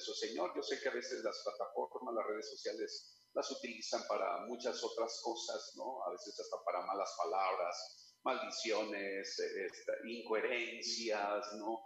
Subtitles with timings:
[0.00, 0.52] nuestro Señor.
[0.56, 5.20] Yo sé que a veces las plataformas, las redes sociales las utilizan para muchas otras
[5.22, 6.02] cosas, ¿no?
[6.04, 11.78] A veces hasta para malas palabras, maldiciones, este, incoherencias, ¿no?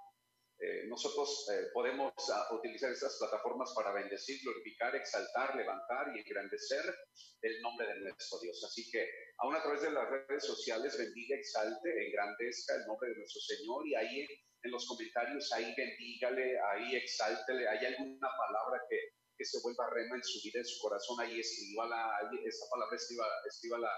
[0.61, 6.85] Eh, nosotros eh, podemos ah, utilizar estas plataformas para bendecir, glorificar, exaltar, levantar y engrandecer
[7.43, 8.63] el nombre de nuestro Dios.
[8.65, 9.05] Así que
[9.39, 13.87] aún a través de las redes sociales, bendiga, exalte, engrandezca el nombre de nuestro Señor
[13.89, 14.29] y ahí
[14.65, 18.97] en los comentarios, ahí bendígale, ahí exáltele, hay alguna palabra que,
[19.37, 22.97] que se vuelva rema en su vida, en su corazón, ahí escríbala, ahí esa palabra
[22.97, 23.91] escriba, escríbala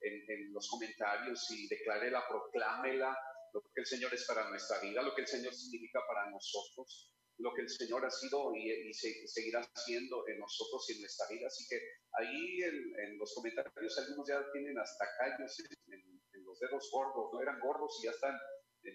[0.00, 3.16] en, en los comentarios y declárela, proclámela,
[3.52, 7.14] lo que el Señor es para nuestra vida, lo que el Señor significa para nosotros,
[7.38, 11.46] lo que el Señor ha sido y, seguirá siendo en nosotros y en nuestra vida.
[11.46, 11.76] Así que
[12.12, 15.56] ahí en, los comentarios algunos ya tienen hasta callos
[15.88, 18.36] en, los dedos gordos, no eran gordos y ya están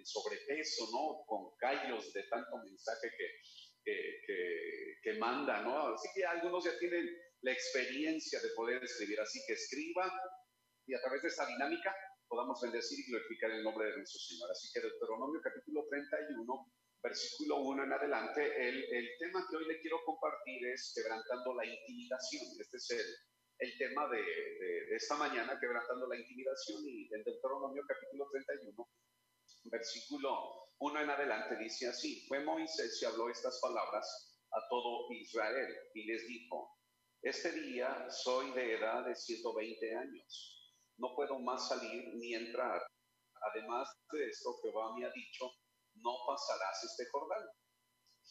[0.05, 1.25] sobrepeso, ¿no?
[1.25, 3.27] Con callos de tanto mensaje que,
[3.83, 5.93] que, que manda, ¿no?
[5.93, 7.07] Así que algunos ya tienen
[7.41, 10.11] la experiencia de poder escribir, así que escriba
[10.85, 11.95] y a través de esa dinámica
[12.27, 14.51] podamos bendecir y glorificar el nombre de nuestro Señor.
[14.51, 19.79] Así que Deuteronomio capítulo 31, versículo 1 en adelante, el, el tema que hoy le
[19.81, 22.43] quiero compartir es quebrantando la intimidación.
[22.59, 23.05] Este es el,
[23.59, 28.89] el tema de, de, esta mañana, quebrantando la intimidación, y en Deuteronomio capítulo 31,
[29.63, 35.67] versículo 1 en adelante, dice así, fue Moisés y habló estas palabras a todo Israel
[35.93, 36.77] y les dijo,
[37.21, 40.59] este día soy de edad de 120 años
[40.99, 42.81] no puedo más salir ni entrar.
[43.51, 45.45] Además de esto, Jehová me ha dicho,
[45.95, 47.47] no pasarás este Jordán.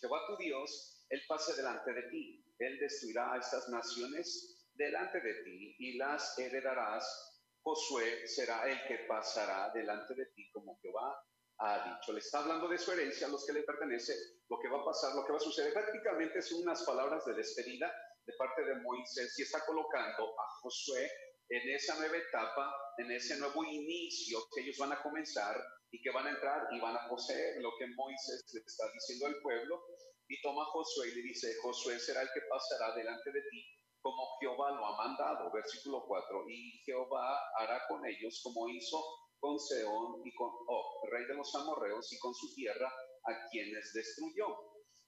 [0.00, 2.44] Jehová tu Dios, Él pase delante de ti.
[2.58, 7.37] Él destruirá a estas naciones delante de ti y las heredarás.
[7.68, 11.22] Josué será el que pasará delante de ti como Jehová
[11.58, 12.14] ha dicho.
[12.14, 14.14] Le está hablando de su herencia, a los que le pertenece,
[14.48, 15.74] lo que va a pasar, lo que va a suceder.
[15.74, 17.92] Prácticamente son unas palabras de despedida
[18.24, 21.10] de parte de Moisés y está colocando a Josué
[21.50, 26.10] en esa nueva etapa, en ese nuevo inicio que ellos van a comenzar y que
[26.10, 29.84] van a entrar y van a poseer lo que Moisés le está diciendo al pueblo.
[30.26, 33.77] Y toma Josué y le dice, Josué será el que pasará delante de ti
[34.08, 35.50] como Jehová lo ha mandado.
[35.52, 36.48] Versículo 4.
[36.48, 39.04] Y Jehová hará con ellos como hizo
[39.38, 42.90] con Seón y con Og, rey de los amorreos, y con su tierra
[43.24, 44.46] a quienes destruyó.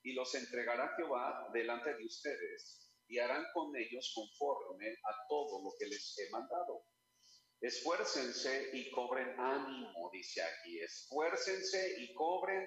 [0.02, 5.70] Y los entregará Jehová delante de ustedes y harán con ellos conforme a todo lo
[5.78, 6.84] que les he mandado.
[7.60, 12.64] Esfuércense y cobren ánimo, dice aquí, esfuércense y cobren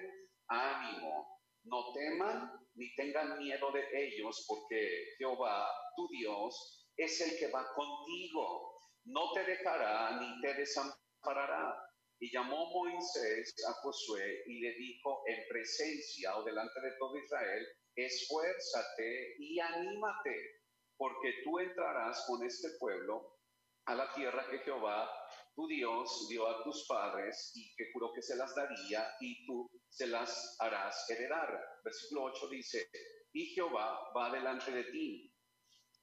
[0.48, 1.40] ánimo.
[1.64, 7.66] No teman ni tengan miedo de ellos, porque Jehová, tu Dios, es el que va
[7.74, 8.80] contigo.
[9.04, 11.74] No te dejará ni te desamparará.
[12.20, 17.66] Y llamó Moisés a Josué y le dijo en presencia o delante de todo Israel,
[17.96, 20.62] esfuérzate y anímate,
[20.96, 23.38] porque tú entrarás con este pueblo
[23.86, 25.10] a la tierra que Jehová,
[25.54, 29.68] tu Dios, dio a tus padres y que juró que se las daría y tú
[29.88, 31.60] se las harás heredar.
[31.84, 32.88] Versículo 8 dice,
[33.32, 35.33] y Jehová va delante de ti,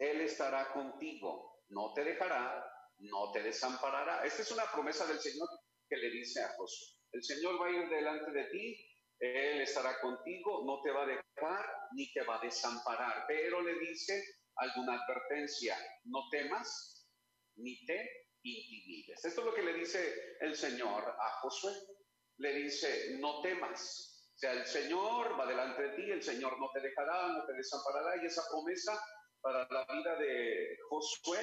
[0.02, 2.66] Él estará contigo, no te dejará,
[3.00, 4.26] no te desamparará.
[4.26, 5.48] Esta es una promesa del Señor
[5.88, 6.88] que le dice a Josué.
[7.12, 8.92] El Señor va a ir delante de ti
[9.22, 13.26] él estará contigo, no te va a dejar ni te va a desamparar.
[13.28, 14.20] Pero le dice
[14.56, 17.08] alguna advertencia, no temas
[17.58, 18.04] ni te
[18.42, 19.24] intimides.
[19.24, 21.72] Esto es lo que le dice el Señor a Josué.
[22.38, 24.32] Le dice, no temas.
[24.34, 27.54] O sea, el Señor va delante de ti, el Señor no te dejará, no te
[27.54, 28.24] desamparará.
[28.24, 29.00] Y esa promesa
[29.42, 31.40] para la vida de Josué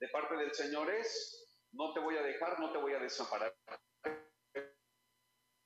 [0.00, 3.54] de parte del Señor es, no te voy a dejar, no te voy a desamparar.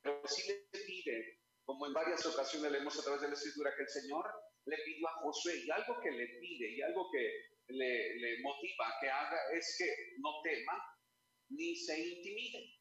[0.03, 3.83] Pero sí le pide como en varias ocasiones leemos a través de la escritura que
[3.83, 4.25] el Señor
[4.67, 8.95] le pidió a Josué y algo que le pide y algo que le, le motiva
[9.01, 9.87] que haga es que
[10.19, 10.83] no tema
[11.51, 12.79] ni se intimide.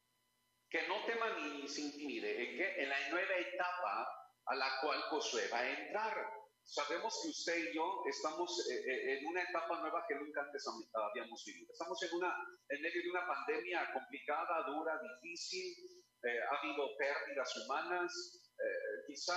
[0.69, 2.43] Que no tema ni se intimide.
[2.43, 2.83] ¿En qué?
[2.83, 4.07] En la nueva etapa
[4.45, 6.40] a la cual Josué va a entrar.
[6.63, 10.63] Sabemos que usted y yo estamos eh, eh, en una etapa nueva que nunca antes
[10.93, 11.71] habíamos vivido.
[11.71, 12.33] Estamos en, una,
[12.69, 15.75] en medio de una pandemia complicada, dura, difícil.
[16.23, 18.11] Eh, ha habido pérdidas humanas,
[18.59, 19.35] eh, quizá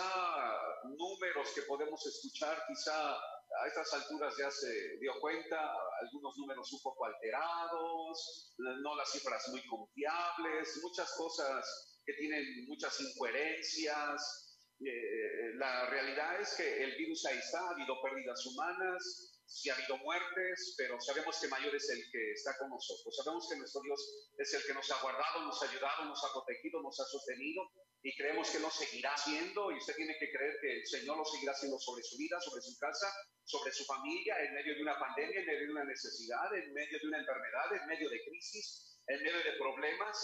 [0.84, 5.56] números que podemos escuchar, quizá a estas alturas ya se dio cuenta,
[6.02, 13.00] algunos números un poco alterados, no las cifras muy confiables, muchas cosas que tienen muchas
[13.00, 14.43] incoherencias.
[14.80, 19.74] Eh, la realidad es que el virus ahí está, ha habido pérdidas humanas, si ha
[19.74, 23.14] habido muertes, pero sabemos que mayor es el que está con nosotros.
[23.16, 26.32] Sabemos que nuestro Dios es el que nos ha guardado, nos ha ayudado, nos ha
[26.32, 27.62] protegido, nos ha sostenido
[28.02, 31.24] y creemos que lo seguirá haciendo y usted tiene que creer que el Señor lo
[31.24, 33.10] seguirá haciendo sobre su vida, sobre su casa,
[33.44, 36.98] sobre su familia, en medio de una pandemia, en medio de una necesidad, en medio
[36.98, 40.16] de una enfermedad, en medio de crisis, en medio de problemas.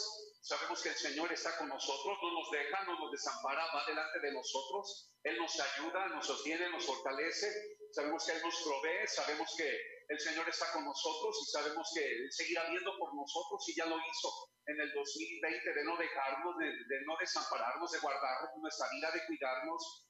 [0.42, 4.20] Sabemos que el Señor está con nosotros, no nos deja, no nos desampara, va delante
[4.20, 5.12] de nosotros.
[5.22, 7.46] Él nos ayuda, nos sostiene, nos fortalece.
[7.92, 9.68] Sabemos que Él nos provee, sabemos que
[10.08, 13.86] el Señor está con nosotros y sabemos que Él seguirá viendo por nosotros y ya
[13.86, 19.10] lo hizo en el 2020 de no dejarnos, de, no desampararnos, de guardarnos nuestra vida,
[19.10, 20.06] de cuidarnos,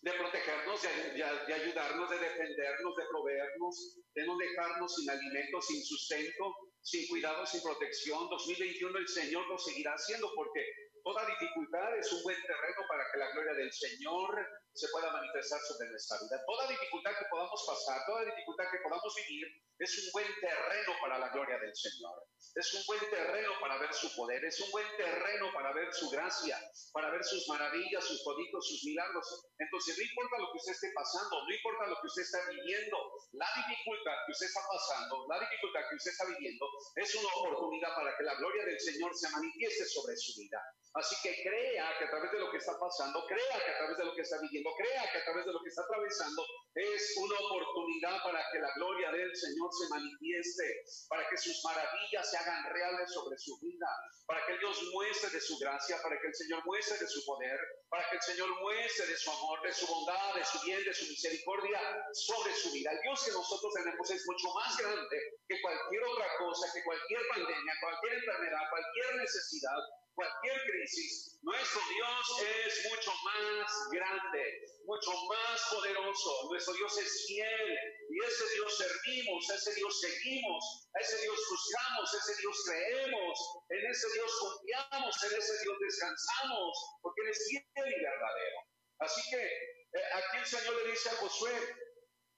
[0.00, 5.82] de protegernos, de, de, ayudarnos, de defendernos, de proveernos, de no dejarnos sin alimento, sin
[5.82, 6.44] sustento,
[6.86, 8.28] sin cuidado, sin protección.
[8.30, 10.64] 2021 el Señor lo seguirá haciendo porque
[11.02, 15.60] toda dificultad es un buen terreno para que la gloria del Señor se pueda manifestar
[15.60, 16.44] sobre nuestra vida.
[16.44, 21.18] Toda dificultad que podamos pasar, toda dificultad que podamos vivir, es un buen terreno para
[21.18, 22.28] la gloria del Señor.
[22.54, 26.08] Es un buen terreno para ver su poder, es un buen terreno para ver su
[26.08, 26.56] gracia,
[26.92, 29.48] para ver sus maravillas, sus prodigios, sus milagros.
[29.58, 32.96] Entonces, no importa lo que usted esté pasando, no importa lo que usted está viviendo,
[33.32, 36.64] la dificultad que usted está pasando, la dificultad que usted está viviendo,
[36.96, 40.60] es una oportunidad para que la gloria del Señor se manifieste sobre su vida.
[40.96, 43.98] Así que crea que a través de lo que está pasando, crea que a través
[43.98, 46.42] de lo que está viviendo, crea que a través de lo que está atravesando,
[46.74, 52.30] es una oportunidad para que la gloria del Señor se manifieste, para que sus maravillas
[52.30, 53.86] se hagan reales sobre su vida,
[54.26, 57.58] para que Dios muestre de su gracia, para que el Señor muestre de su poder,
[57.88, 60.94] para que el Señor muestre de su amor, de su bondad, de su bien, de
[60.94, 61.80] su misericordia
[62.12, 62.90] sobre su vida.
[62.90, 65.16] El Dios que nosotros tenemos es mucho más grande
[65.48, 69.78] que cualquier otra cosa, que cualquier pandemia, cualquier enfermedad, cualquier necesidad,
[70.16, 76.48] cualquier crisis, nuestro Dios es mucho más grande, mucho más poderoso.
[76.50, 77.78] Nuestro Dios es fiel
[78.16, 83.90] y ese Dios servimos, ese Dios seguimos, a ese Dios buscamos, ese Dios creemos, en
[83.90, 88.58] ese Dios confiamos, en ese Dios descansamos, porque Él es fiel y verdadero.
[89.00, 91.52] Así que eh, aquí el Señor le dice a Josué,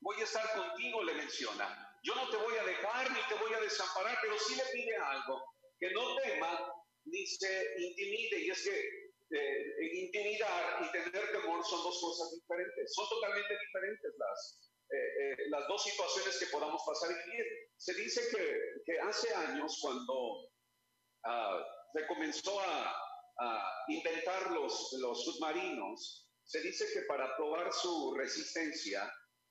[0.01, 1.97] voy a estar contigo, le menciona.
[2.03, 4.97] Yo no te voy a dejar ni te voy a desamparar, pero sí le pide
[4.97, 5.45] algo,
[5.79, 8.41] que no tema ni se intimide.
[8.41, 14.13] Y es que eh, intimidar y tener temor son dos cosas diferentes, son totalmente diferentes
[14.19, 17.69] las, eh, eh, las dos situaciones que podamos pasar y.
[17.77, 21.63] Se dice que, que hace años cuando uh,
[21.93, 22.93] se comenzó a,
[23.39, 29.09] a, inventar los, los submarinos, se dice que para probar su resistencia,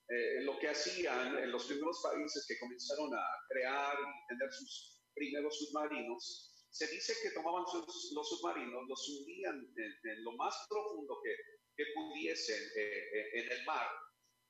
[0.08, 5.00] eh, lo que hacían en los primeros países que comenzaron a crear y tener sus
[5.14, 11.34] primeros submarinos, se dice que tomaban los submarinos, los hundían en, lo más profundo que,
[11.76, 13.86] que pudiesen eh, eh, en el mar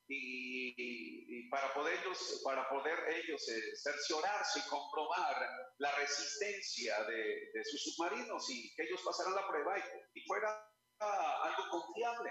[0.09, 5.37] y, para, poder ellos, para poder ellos eh, cerciorarse y comprobar
[5.79, 9.79] la resistencia de, de, sus submarinos y que ellos pasaran la prueba
[10.15, 10.67] y, fuera
[10.99, 12.31] algo confiable.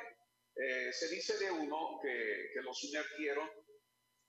[0.92, 3.50] se dice de uno que, que los sumergieron,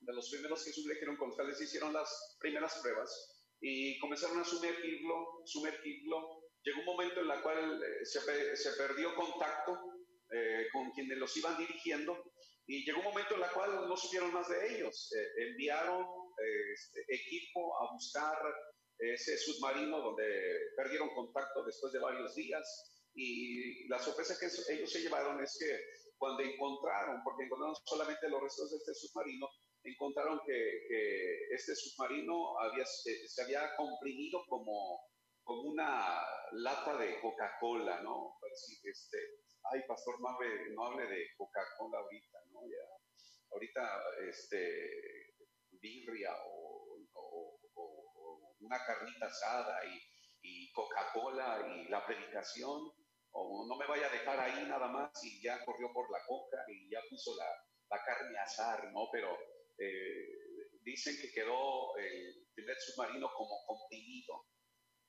[0.00, 5.42] de los primeros que sumergieron con les hicieron las primeras pruebas, y comenzaron a sumergirlo,
[5.44, 6.44] sumergirlo.
[6.62, 9.78] Llegó un momento en el cual eh, se, se perdió contacto
[10.30, 12.32] eh, con quienes los iban dirigiendo
[12.68, 15.10] y llegó un momento en el cual no supieron más de ellos.
[15.16, 16.06] Eh, enviaron
[16.74, 18.36] este, equipo a buscar
[18.98, 20.24] ese submarino donde
[20.76, 25.80] perdieron contacto después de varios días y la sorpresa que ellos se llevaron es que
[26.18, 29.48] cuando encontraron, porque encontraron solamente los restos de este submarino,
[29.84, 35.00] encontraron que, este submarino había, se, había comprimido como,
[35.42, 36.20] como una
[36.52, 38.36] lata de Coca-Cola, ¿no?
[38.82, 39.18] este,
[39.64, 42.60] ay, pastor, no hable, no de Coca-Cola ahorita, ¿no?
[42.66, 42.84] Ya,
[43.52, 45.34] ahorita, este,
[45.80, 46.78] birria o,
[48.60, 52.92] una carnita asada y, Coca-Cola y la predicación,
[53.32, 56.56] o no me vaya a dejar ahí nada más y ya corrió por la coca
[56.68, 57.46] y ya puso la,
[57.90, 59.08] la carne a ¿no?
[59.12, 59.36] Pero
[59.78, 60.48] eh,
[60.82, 64.46] dicen que quedó el primer submarino como comprimido,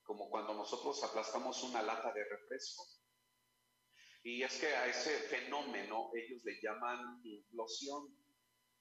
[0.04, 2.84] como cuando nosotros aplastamos una lata de refresco.
[4.24, 8.16] Y es que a ese fenómeno ellos le llaman implosión.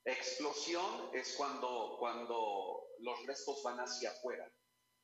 [0.04, 4.50] Explosión es cuando, cuando los restos van hacia afuera.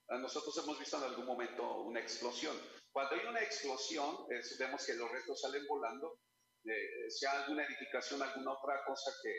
[0.08, 2.56] Nosotros hemos visto en algún momento una explosión.
[2.92, 4.26] Cuando hay una explosión,
[4.58, 6.20] vemos que los restos salen volando,
[6.64, 9.32] eh, sea alguna edificación, alguna otra cosa que,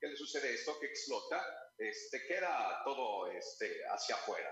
[0.00, 0.78] ¿qué le sucede esto?
[0.78, 1.44] Que explota,
[1.78, 4.50] este, queda todo este, hacia afuera.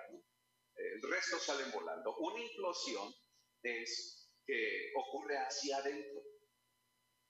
[0.75, 2.17] El resto salen volando.
[2.19, 3.13] Una implosión
[3.63, 4.18] es
[4.49, 6.23] que ocurre hacia adentro.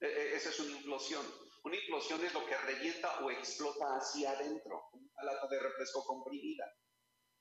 [0.01, 1.27] E, e, esa es una implosión.
[1.65, 6.65] Una implosión es lo que revienta o explota hacia adentro, una lata de refresco comprimida,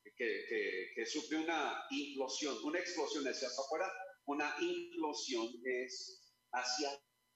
[0.03, 3.87] que, que, sufre una implosión, una explosión es hacia afuera,
[4.25, 6.89] una implosión es hacia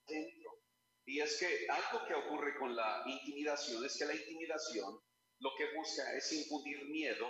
[0.08, 0.64] adentro.
[1.06, 5.00] Y es que algo que ocurre con la intimidación es que la intimidación
[5.40, 7.28] lo que busca es infundir miedo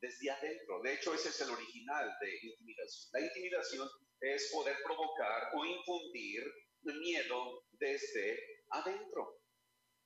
[0.00, 0.80] desde adentro.
[0.82, 3.10] De hecho, ese es el original de intimidación.
[3.12, 3.88] La intimidación
[4.20, 6.42] es poder provocar o infundir
[6.82, 8.38] miedo desde
[8.70, 9.40] adentro.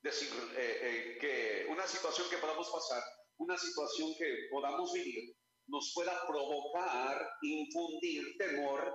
[0.02, 3.02] Decir, eh, eh, que una situación que podamos pasar,
[3.38, 5.37] una situación que podamos vivir,
[5.69, 8.92] nos pueda provocar, infundir temor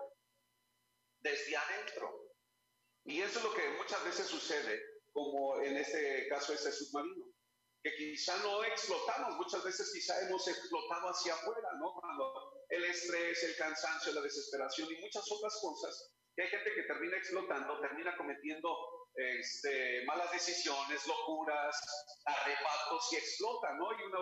[1.20, 2.28] desde adentro.
[3.06, 4.82] Y eso es lo que muchas veces sucede,
[5.14, 7.26] como en este caso este submarino,
[7.82, 11.94] que quizá no explotamos, muchas veces quizá hemos explotado hacia afuera, ¿no?
[11.94, 16.84] Cuando el estrés, el cansancio, la desesperación y muchas otras cosas, que hay gente que
[16.84, 18.70] termina explotando, termina cometiendo
[19.16, 21.76] este, malas decisiones, locuras,
[22.26, 23.92] arrebatos y explota, ¿no?
[23.92, 24.20] Y uno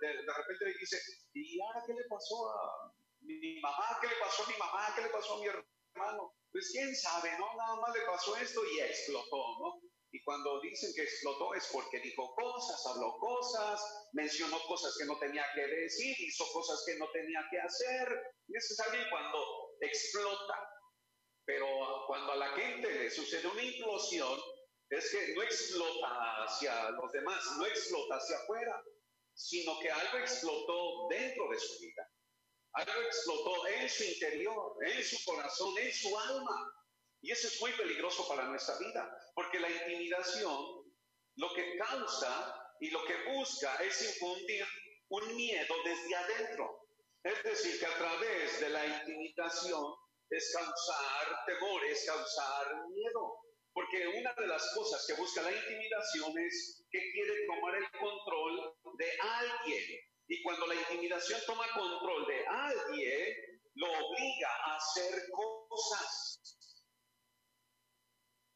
[0.00, 0.98] de, de repente dice,
[1.34, 3.98] ¿y ahora qué le pasó a mi mamá?
[4.00, 4.92] ¿Qué le pasó a mi mamá?
[4.94, 6.34] ¿Qué le pasó a mi hermano?
[6.50, 7.54] Pues quién sabe, ¿no?
[7.54, 9.89] Nada más le pasó esto y explotó, ¿no?
[10.12, 15.18] Y cuando dicen que explotó es porque dijo cosas, habló cosas, mencionó cosas que no
[15.18, 18.08] tenía que decir, hizo cosas que no tenía que hacer.
[18.48, 20.54] Y ese es cuando explota.
[21.44, 21.66] Pero
[22.06, 24.38] cuando a la gente le sucede una implosión,
[24.90, 28.82] es que no explota hacia los demás, no explota hacia afuera,
[29.34, 32.10] sino que algo explotó dentro de su vida.
[32.72, 36.79] Algo explotó en su interior, en su corazón, en su alma.
[37.22, 40.80] Y eso es muy peligroso para nuestra vida, porque la intimidación
[41.36, 44.66] lo que causa y lo que busca es infundir
[45.08, 46.86] un miedo desde adentro.
[47.22, 49.94] Es decir, que a través de la intimidación
[50.30, 53.40] es causar temor, es causar miedo.
[53.72, 58.74] Porque una de las cosas que busca la intimidación es que quiere tomar el control
[58.98, 60.00] de alguien.
[60.28, 66.59] Y cuando la intimidación toma control de alguien, lo obliga a hacer cosas.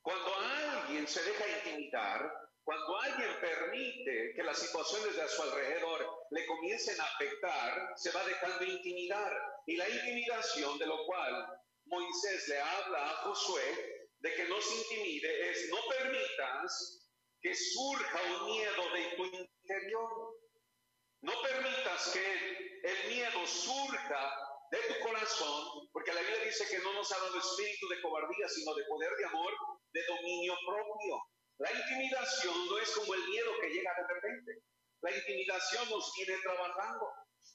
[0.05, 2.31] Cuando alguien se deja intimidar,
[2.63, 8.11] cuando alguien permite que las situaciones de a su alrededor le comiencen a afectar, se
[8.11, 9.33] va dejando intimidar.
[9.67, 14.75] Y la intimidación, de lo cual Moisés le habla a Josué, de que no se
[14.75, 20.39] intimide, es no permitas que surja un miedo de tu interior.
[21.23, 24.44] No permitas que el miedo surja
[24.75, 28.49] de tu corazón, porque la Biblia dice que no nos ha dado espíritu de cobardía,
[28.49, 29.53] sino de poder de amor,
[29.93, 31.23] de dominio propio.
[31.59, 34.53] La intimidación no es como el miedo que llega de repente.
[35.03, 37.07] La intimidación nos viene trabajando.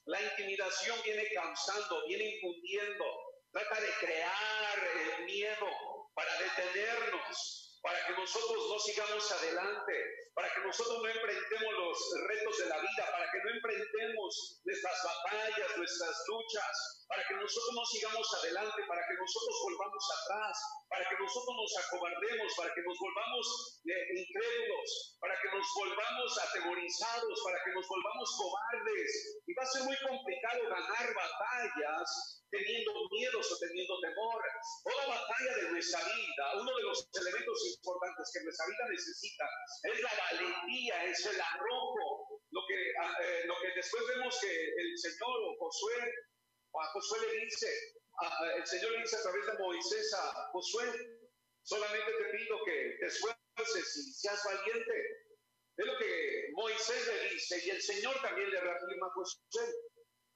[0.06, 3.04] La intimidación viene causando, viene infundiendo.
[3.52, 4.78] Trata de crear
[5.18, 5.66] el miedo
[6.14, 9.92] para detenernos, para que nosotros no sigamos adelante,
[10.34, 11.98] para que nosotros no enfrentemos los
[12.28, 17.74] retos de la vida, para que no enfrentemos nuestras batallas, nuestras luchas, para que nosotros
[17.74, 20.54] no sigamos adelante, para que nosotros volvamos atrás,
[20.86, 23.44] para que nosotros nos acobardemos, para que nos volvamos
[23.82, 29.42] eh, incrédulos, para que nos volvamos atemorizados, para que nos volvamos cobardes.
[29.42, 32.06] Y va a ser muy complicado ganar batallas
[32.46, 34.38] teniendo miedos o teniendo temor.
[34.86, 39.46] Toda batalla de nuestra vida, uno de los elementos importantes que nuestra vida necesita
[39.82, 42.38] es la valentía, es el arrojo.
[42.54, 46.30] Lo que, ah, eh, lo que después vemos que el Señor o Josué,
[46.74, 47.68] a Josué le dice,
[48.56, 50.86] el Señor le dice a través de Moisés a Josué,
[51.62, 55.26] solamente te pido que te esfuerces y seas valiente.
[55.76, 59.64] Es lo que Moisés le dice y el Señor también le reafirma a Josué.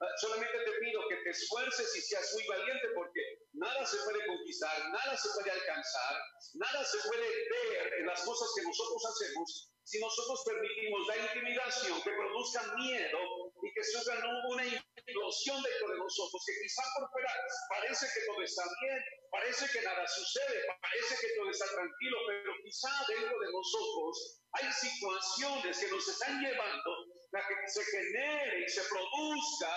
[0.00, 3.21] Ah, solamente te pido que te esfuerces y seas muy valiente porque
[3.53, 6.21] nada se puede conquistar, nada se puede alcanzar,
[6.55, 12.03] nada se puede ver en las cosas que nosotros hacemos si nosotros permitimos la intimidación
[12.03, 13.19] que produzca miedo
[13.63, 14.19] y que surja
[14.49, 17.31] una implosión dentro de nosotros, que quizá por fuera
[17.69, 18.99] parece que todo está bien,
[19.31, 24.73] parece que nada sucede, parece que todo está tranquilo, pero quizá dentro de nosotros hay
[24.73, 26.91] situaciones que nos están llevando
[27.35, 29.71] a que se genere y se produzca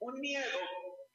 [0.00, 0.60] un miedo.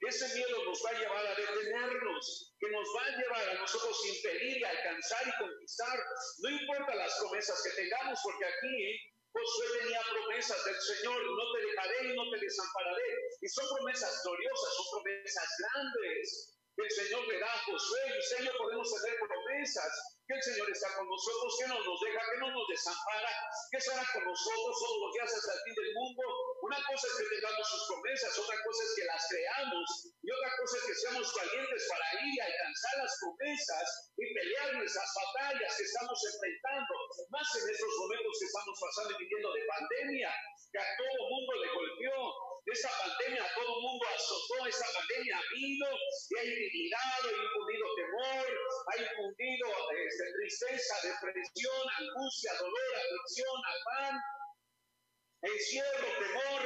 [0.08, 3.96] Ese miedo nos va a llevar a detenernos, que nos va a llevar a nosotros
[4.08, 5.96] impedir y alcanzar y conquistar.
[6.42, 11.66] No importa las promesas que tengamos, porque aquí Josué tenía promesas del Señor, no te
[11.66, 13.10] dejaré y no te desampararé.
[13.40, 16.61] Y son promesas gloriosas, son promesas grandes.
[16.74, 19.92] Que el Seño le da a Josué y yo podemos tener promesas.
[20.22, 23.34] Que el Señor está con nosotros, que no nos deja, que no nos desampara,
[23.68, 26.24] que estará con nosotros todos los días hasta el fin del mundo.
[26.62, 29.86] Una cosa es que tengamos sus promesas, otra cosa es que las creamos
[30.22, 34.68] y otra cosa es que seamos valientes para ir y alcanzar las promesas y pelear
[34.78, 36.94] nuestras batallas que estamos enfrentando,
[37.34, 40.30] más en estos momentos que estamos pasando y viviendo de pandemia,
[40.70, 45.42] que a todo mundo le golpeó, esa pandemia a todo mundo azotó, esa pandemia ha
[45.52, 45.86] vino
[46.30, 48.46] y ha intimidado, ha infundido temor,
[48.86, 49.66] ha infundido
[50.06, 54.14] este, tristeza, depresión, angustia, dolor, aflicción, afán,
[55.42, 56.62] encierro, temor.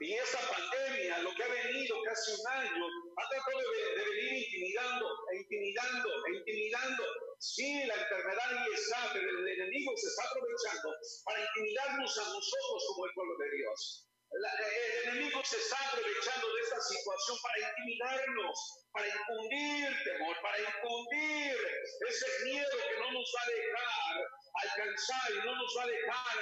[0.00, 2.84] Y esa pandemia, lo que ha venido casi un año,
[3.16, 7.04] ha tratado de, venir intimidando, e intimidando, e intimidando.
[7.40, 12.84] Sí, la enfermedad ahí está, pero el enemigo se está aprovechando para intimidarnos a nosotros
[12.88, 18.87] como el pueblo de Dios el enemigo se está aprovechando de esta situación para intimidarnos,
[18.98, 21.54] para infundir temor, para infundir
[22.02, 24.14] ese miedo que no nos va a dejar
[24.58, 26.34] alcanzar y no nos va a dejar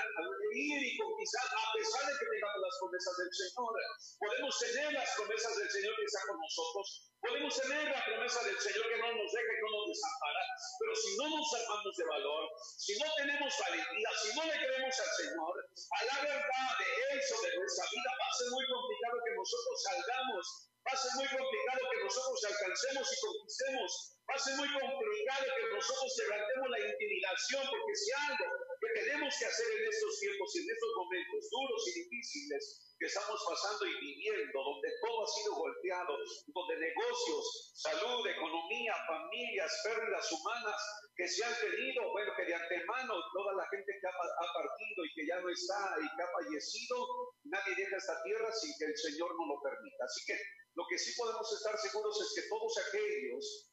[0.56, 3.76] ir y conquistar a pesar de que tengamos las promesas del Señor.
[4.16, 6.86] Podemos tener las promesas del Señor que está con nosotros,
[7.20, 10.42] podemos tener la promesa del Señor que no nos deja y no nos desampara,
[10.80, 14.96] pero si no nos armamos de valor, si no tenemos valentía, si no le creemos
[14.96, 16.88] al Señor, a la verdad de
[17.20, 21.12] eso de nuestra vida va a ser muy complicado que nosotros salgamos, va a ser
[21.18, 26.66] muy complicado que nosotros alcancemos y conquistemos Va a ser muy complicado que nosotros levantemos
[26.66, 28.46] la intimidación, porque si algo
[28.82, 33.06] que tenemos que hacer en estos tiempos y en estos momentos duros y difíciles que
[33.06, 36.10] estamos pasando y viviendo, donde todo ha sido golpeado,
[36.50, 40.78] donde negocios, salud, economía, familias, pérdidas humanas
[41.14, 45.06] que se han tenido, bueno, que de antemano toda la gente que ha, ha partido
[45.06, 46.98] y que ya no está y que ha fallecido,
[47.46, 50.02] nadie deja esta tierra sin que el Señor no lo permita.
[50.02, 50.34] Así que
[50.76, 53.72] lo que sí podemos estar seguros es que todos aquellos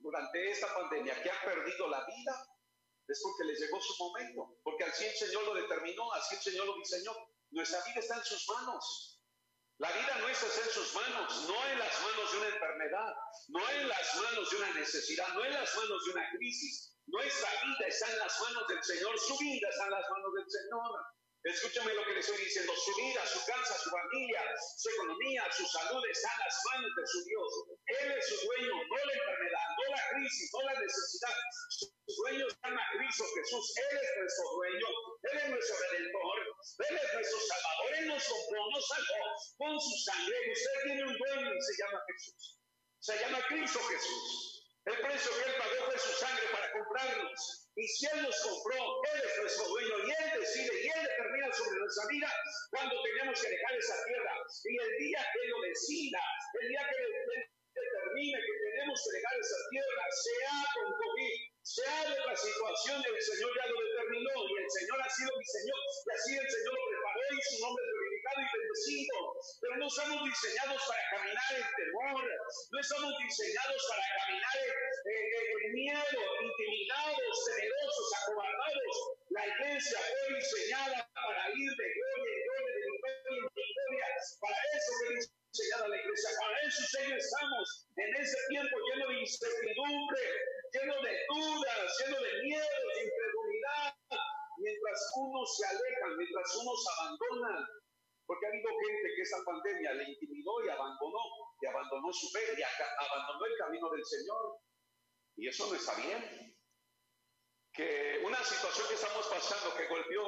[0.00, 2.34] durante esta pandemia que han perdido la vida
[3.06, 6.66] es porque les llegó su momento, porque así el Señor lo determinó, así el Señor
[6.66, 7.12] lo diseñó.
[7.50, 9.20] Nuestra vida está en sus manos.
[9.78, 13.14] La vida nuestra está en sus manos, no en las manos de una enfermedad,
[13.48, 16.96] no en las manos de una necesidad, no en las manos de una crisis.
[17.06, 20.50] Nuestra vida está en las manos del Señor, su vida está en las manos del
[20.50, 20.90] Señor.
[21.48, 22.76] Escúchame lo que le estoy diciendo.
[22.76, 24.42] Su vida, su casa, su familia,
[24.76, 27.50] su economía, su salud están en las manos de su Dios.
[27.86, 31.36] Él es su dueño, no la enfermedad, no la crisis, no la necesidad.
[31.72, 33.64] Su dueño se llama Cristo Jesús.
[33.80, 34.88] Él es nuestro dueño.
[35.24, 36.36] Él es nuestro redentor.
[36.84, 37.88] Él es nuestro salvador.
[37.96, 39.22] Él nos compró, nos salvó
[39.56, 40.36] con su sangre.
[40.52, 42.60] Usted tiene un dueño y se llama Jesús.
[43.00, 44.57] Se llama Cristo Jesús.
[44.84, 47.68] El precio que Él pagó fue su sangre para comprarnos.
[47.76, 48.78] Y si Él nos compró,
[49.14, 52.32] Él es nuestro dueño y Él decide y Él determina sobre nuestra vida
[52.70, 54.32] cuando tenemos que dejar esa tierra.
[54.64, 56.20] Y el día que lo decida,
[56.62, 62.00] el día que Él determine que tenemos que dejar esa tierra, sea con COVID, sea
[62.10, 65.80] de la situación, el Señor ya lo determinó y el Señor ha sido mi Señor
[65.84, 67.84] y así el Señor lo preparó y su nombre
[68.40, 69.16] y bendecido.
[69.60, 76.20] Pero no estamos diseñados para caminar en temor, no estamos diseñados para caminar en, miedo,
[76.42, 78.94] intimidados, temerosos, acobardados.
[79.30, 84.38] La iglesia fue diseñada para ir de gloria en gloria, de en.
[84.40, 86.80] Para eso fue diseñada la iglesia, para eso
[87.18, 90.22] estamos en ese tiempo lleno de incertidumbre,
[90.72, 93.94] lleno de dudas, lleno de miedo, de incredulidad,
[94.58, 97.66] mientras unos se alejan, mientras unos abandonan.
[98.28, 101.24] Porque ha habido gente que esa pandemia le intimidó y abandonó,
[101.62, 104.60] y abandonó su fe, y abandonó el camino del Señor.
[105.34, 106.54] Y eso no está bien.
[107.72, 110.26] Que una situación que estamos pasando, que golpeó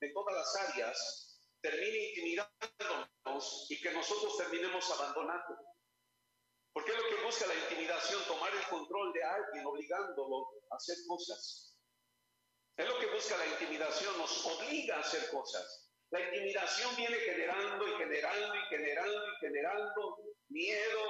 [0.00, 5.58] en todas las áreas, termine intimidándonos y que nosotros terminemos abandonando.
[6.72, 10.98] Porque es lo que busca la intimidación, tomar el control de alguien, obligándolo a hacer
[11.08, 11.74] cosas.
[12.76, 15.89] Es lo que busca la intimidación, nos obliga a hacer cosas.
[16.10, 20.16] La intimidación viene generando y generando y generando y generando
[20.48, 21.04] miedo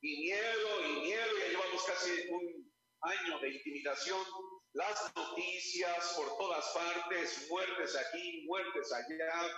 [0.00, 1.26] y miedo y miedo.
[1.38, 4.24] Ya llevamos casi un año de intimidación.
[4.72, 9.50] Las noticias por todas partes, muertes aquí, muertes allá,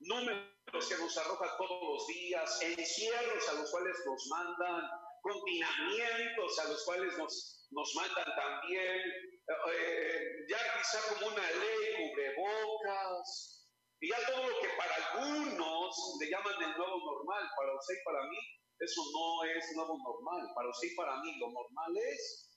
[0.00, 4.90] números que nos arrojan todos los días, encierros a los cuales nos mandan,
[5.22, 9.00] confinamientos a los cuales nos, nos mandan también,
[9.72, 13.59] eh, ya quizá como una ley, cubrebocas,
[14.00, 18.04] y ya todo lo que para algunos le llaman el nuevo normal, para usted y
[18.04, 18.38] para mí,
[18.80, 22.48] eso no es nuevo normal, para usted y para mí lo normal es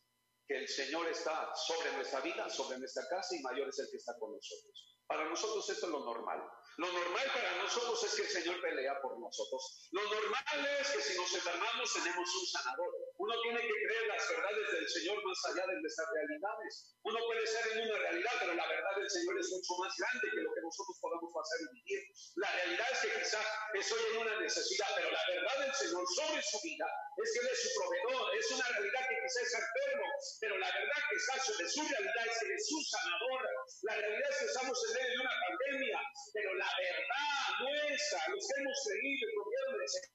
[0.48, 3.98] que el Señor está sobre nuestra vida, sobre nuestra casa y mayor es el que
[3.98, 5.00] está con nosotros.
[5.06, 6.42] Para nosotros esto es lo normal.
[6.78, 9.90] Lo normal para nosotros es que el Señor pelea por nosotros.
[9.92, 10.44] Lo normal
[10.82, 12.90] es que si nos enfermamos tenemos un sanador.
[13.18, 16.98] Uno tiene que creer las verdades del Señor más allá de nuestras realidades.
[17.04, 20.26] Uno puede ser en una realidad, pero la verdad del Señor es mucho más grande
[20.34, 22.02] que lo que nosotros podamos hacer y vivir.
[22.42, 23.42] La realidad es que quizá
[23.74, 26.90] estoy en una necesidad, pero la verdad del Señor sobre su vida
[27.22, 28.26] es que Él es su proveedor.
[28.34, 30.08] Es una realidad que quizá es enfermo,
[30.40, 33.42] pero la verdad que está sobre su realidad es que es su sanador.
[33.84, 36.00] La realidad es que estamos en medio de una pandemia,
[36.34, 40.14] pero la verdad nuestra, los que hemos creído y confiado del Señor,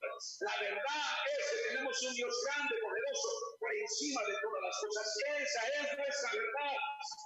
[0.00, 5.06] la verdad es que tenemos un Dios grande, poderoso, por encima de todas las cosas.
[5.38, 6.76] Esa es nuestra verdad.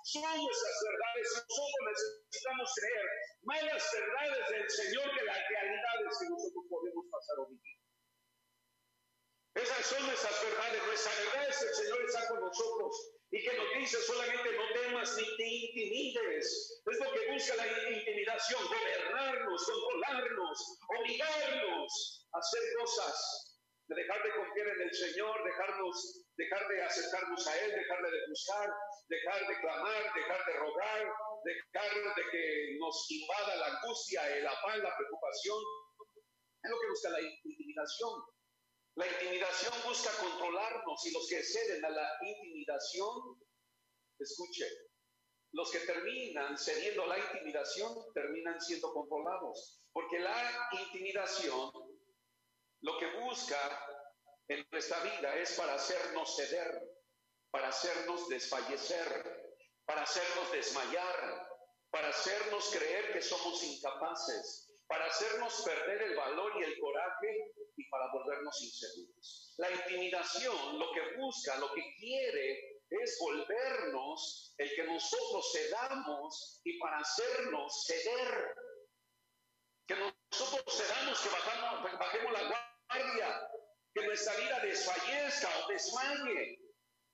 [0.05, 1.27] Son nuestras verdades.
[1.35, 3.07] Nosotros necesitamos creer
[3.43, 7.84] más las verdades del Señor que las realidades que nosotros podemos pasar o vivir.
[9.55, 10.87] Esas son nuestras verdades.
[10.87, 15.17] Nuestra verdad es el Señor está con nosotros y que nos dice solamente no temas
[15.17, 16.83] ni te intimides.
[16.87, 24.35] Es lo que busca la intimidación, gobernarnos, controlarnos, obligarnos a hacer cosas, de dejar de
[24.35, 28.71] confiar en el Señor, dejarnos, dejar de acercarnos a Él, dejarle de buscar,
[29.09, 31.12] dejar de clamar, dejar de rogar,
[31.45, 35.59] dejar de que nos invada la angustia, el afán, la preocupación.
[36.62, 38.35] Es lo que busca la intimidación.
[38.96, 43.40] La intimidación busca controlarnos y los que ceden a la intimidación,
[44.18, 44.66] escuche,
[45.52, 51.72] los que terminan cediendo a la intimidación terminan siendo controlados, porque la intimidación
[52.80, 53.59] lo que busca
[54.48, 56.83] en nuestra vida es para hacernos ceder,
[57.50, 59.54] para hacernos desfallecer,
[59.87, 61.48] para hacernos desmayar,
[61.90, 67.88] para hacernos creer que somos incapaces, para hacernos perder el valor y el coraje y
[67.88, 69.52] para volvernos inseguros.
[69.59, 76.78] La intimidación lo que busca, lo que quiere es volvernos el que nosotros cedamos y
[76.78, 78.54] para hacernos ceder.
[79.88, 83.50] Que nosotros cedamos, que bajamos, bajemos la guardia,
[83.94, 86.61] que nuestra vida desfallezca o desmaye,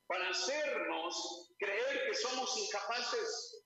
[0.07, 3.65] para hacernos creer que somos incapaces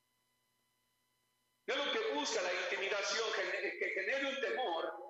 [1.67, 5.05] es lo que busca la intimidación, que genere un temor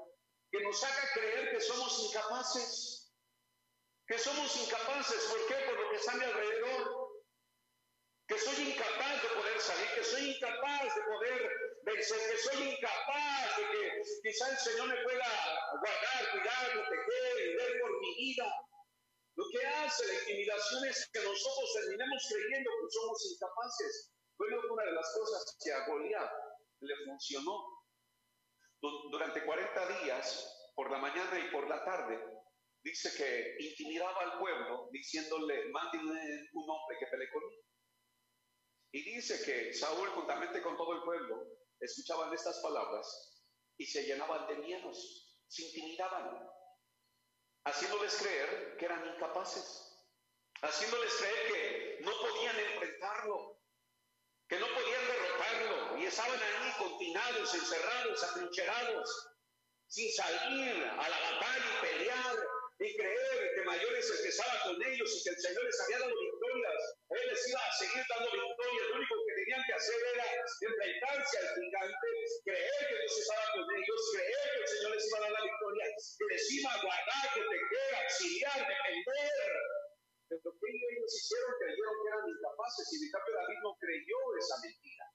[0.55, 3.11] que nos haga creer que somos incapaces.
[4.07, 5.55] Que somos incapaces, ¿por qué?
[5.67, 7.09] Por lo que está a mi alrededor.
[8.29, 11.51] Que soy incapaz de poder salir, que soy incapaz de poder
[11.83, 15.27] vencer, que soy incapaz de que quizá el Señor me pueda
[15.73, 18.47] guardar, cuidar, proteger y ver por mi vida.
[19.35, 24.13] Lo que hace la intimidación es que nosotros terminemos creyendo que somos incapaces.
[24.37, 26.44] Fue una de las cosas que a Goliat
[26.81, 27.85] le funcionó.
[29.11, 32.19] Durante 40 días, por la mañana y por la tarde,
[32.83, 37.63] dice que intimidaba al pueblo diciéndole, mándenle un hombre que pelee conmigo.
[38.93, 41.49] Y dice que Saúl, juntamente con todo el pueblo,
[41.81, 43.43] escuchaban estas palabras
[43.77, 46.49] y se llenaban de miedos, se intimidaban,
[47.65, 50.07] haciéndoles creer que eran incapaces,
[50.63, 53.61] haciéndoles creer que no podían enfrentarlo,
[54.49, 55.05] que no podían
[56.09, 59.29] estaban ahí confinados, encerrados, atrincherados,
[59.87, 62.37] sin salir a la batalla y pelear
[62.81, 64.25] y creer que mayor es el
[64.65, 66.81] con ellos y que el Señor les había dado victorias.
[67.11, 68.85] Él les iba a seguir dando victorias.
[68.91, 72.09] Lo único que tenían que hacer era enfrentarse al gigante,
[72.45, 75.45] creer que Dios estaba con ellos, creer que el Señor les iba a dar la
[75.47, 79.51] victoria, que les iba a guardar, proteger, auxiliar, defender.
[80.29, 85.14] Pero que ellos hicieron, creyeron que eran incapaces y cambio David no creyó esa mentira.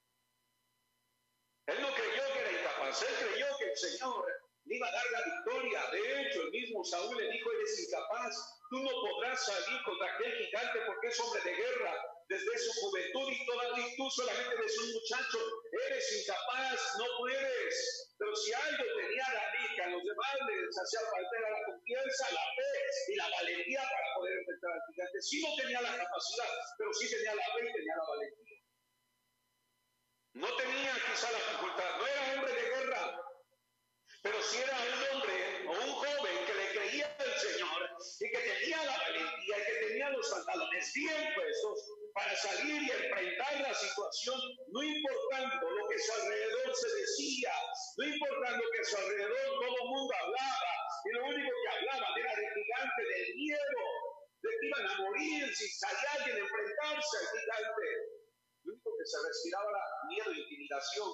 [1.69, 4.25] Él no creyó que era incapaz, él creyó que el Señor
[4.65, 5.81] le iba a dar la victoria.
[5.91, 8.33] De hecho, el mismo Saúl le dijo, eres incapaz,
[8.69, 11.93] tú no podrás salir contra aquel gigante porque es hombre de guerra
[12.29, 15.39] desde su juventud y todavía tú solamente eres un muchacho,
[15.89, 18.13] eres incapaz, no puedes.
[18.17, 22.45] Pero si algo tenía David que a los demás les hacía falta la confianza, la
[22.53, 25.21] fe y la valentía para poder enfrentar al gigante.
[25.21, 28.48] Sí no tenía la capacidad, pero sí tenía la fe y tenía la valentía.
[30.33, 33.19] No tenía quizá la facultad, no era hombre de guerra,
[34.21, 37.89] pero si era un hombre o un joven que le creía al Señor
[38.19, 41.79] y que tenía la valentía y que tenía los pantalones bien puestos
[42.13, 44.39] para salir y enfrentar la situación,
[44.71, 47.53] no importando lo que su alrededor se decía,
[47.97, 50.73] no importando que su alrededor todo el mundo hablaba,
[51.05, 53.81] y lo único que hablaban era del gigante, del miedo,
[54.43, 58.28] de que iban a morir si salía alguien a enfrentarse al gigante.
[58.63, 61.09] Lo único que se respiraba era miedo e intimidación.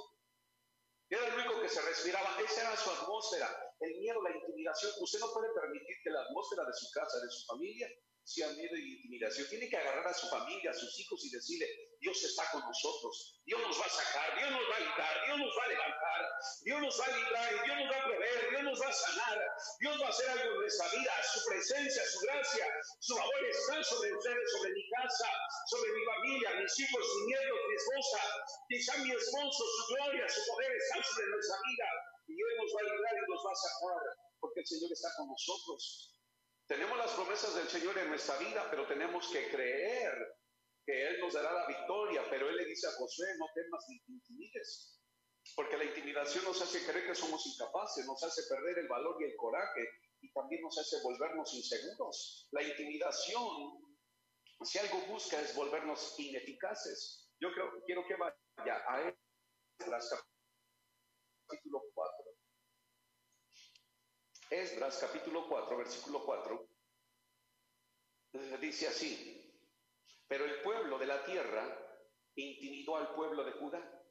[1.10, 2.42] Era lo único que se respiraba.
[2.42, 3.65] Esa era su atmósfera.
[3.80, 4.92] El miedo, la intimidación.
[5.00, 7.90] Usted no puede permitir que la atmósfera de su casa, de su familia,
[8.26, 9.48] sea miedo y intimidación.
[9.50, 11.68] Tiene que agarrar a su familia, a sus hijos y decirle,
[12.00, 15.38] Dios está con nosotros, Dios nos va a sacar, Dios nos va a librar, Dios
[15.40, 16.22] nos va a levantar,
[16.64, 19.38] Dios nos va a librar Dios nos va a prever, Dios nos va a sanar,
[19.80, 22.66] Dios va a hacer algo en nuestra vida, su presencia, su gracia,
[23.00, 25.30] su favor están sobre ustedes, sobre mi casa,
[25.70, 28.22] sobre mi familia, mis hijos, mi nietos, mi esposa,
[28.70, 31.88] quizá mi esposo, su gloria, su poder están sobre nuestra vida
[32.66, 36.12] nos va a librar y nos va a sacar porque el Señor está con nosotros.
[36.68, 40.14] Tenemos las promesas del Señor en nuestra vida, pero tenemos que creer
[40.86, 42.24] que Él nos dará la victoria.
[42.30, 45.00] Pero Él le dice a Josué, no temas ni intimides,
[45.56, 49.26] porque la intimidación nos hace creer que somos incapaces, nos hace perder el valor y
[49.26, 49.88] el coraje
[50.22, 52.48] y también nos hace volvernos inseguros.
[52.52, 53.96] La intimidación,
[54.64, 57.30] si algo busca, es volvernos ineficaces.
[57.40, 59.14] Yo creo, quiero que vaya a
[59.78, 60.10] Esdras
[61.48, 61.95] capítulo 4.
[64.50, 66.70] Esdras capítulo 4, versículo 4,
[68.34, 69.52] eh, dice así,
[70.28, 71.66] pero el pueblo de la tierra
[72.36, 74.04] intimidó al pueblo de Judá.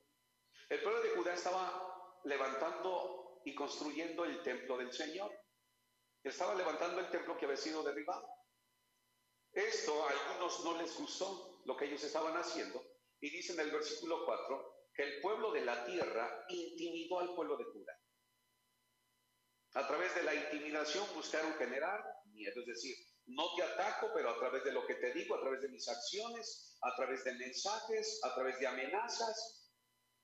[0.69, 5.31] El pueblo de Judá estaba levantando y construyendo el templo del Señor.
[6.23, 8.27] Estaba levantando el templo que había sido derribado.
[9.53, 12.83] Esto a algunos no les gustó lo que ellos estaban haciendo
[13.21, 17.57] y dice en el versículo 4 que el pueblo de la tierra intimidó al pueblo
[17.57, 18.04] de Judá.
[19.75, 24.39] A través de la intimidación buscaron generar miedo, es decir, no te ataco, pero a
[24.39, 28.21] través de lo que te digo, a través de mis acciones, a través de mensajes,
[28.23, 29.65] a través de amenazas,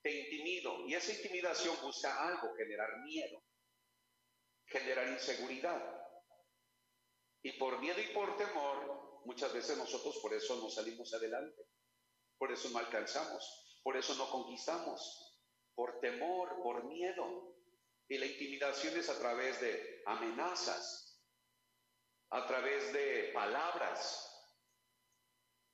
[0.02, 0.86] te intimido.
[0.86, 3.42] Y esa intimidación busca algo, generar miedo,
[4.66, 5.82] generar inseguridad.
[7.42, 11.62] Y por miedo y por temor, muchas veces nosotros por eso no salimos adelante,
[12.38, 15.38] por eso no alcanzamos, por eso no conquistamos,
[15.74, 17.56] por temor, por miedo.
[18.10, 21.16] Y la intimidación es a través de amenazas,
[22.30, 24.26] a través de palabras,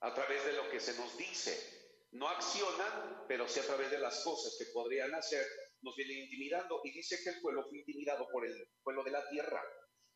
[0.00, 2.04] a través de lo que se nos dice.
[2.12, 5.46] No accionan, pero sí a través de las cosas que podrían hacer,
[5.80, 6.82] nos vienen intimidando.
[6.84, 9.64] Y dice que el pueblo fue intimidado por el pueblo de la tierra.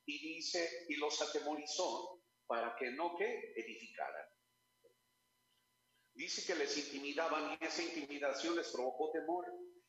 [0.04, 4.28] Y dice, y los atemorizó para que no que edificaran.
[6.12, 9.46] Dice que les intimidaban y esa intimidación les provocó temor.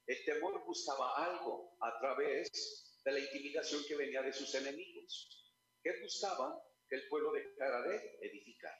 [0.08, 5.54] El temor buscaba algo a través de la intimidación que venía de sus enemigos.
[5.84, 6.54] ¿Qué buscaban?
[6.90, 8.78] Que el pueblo dejara de edificar.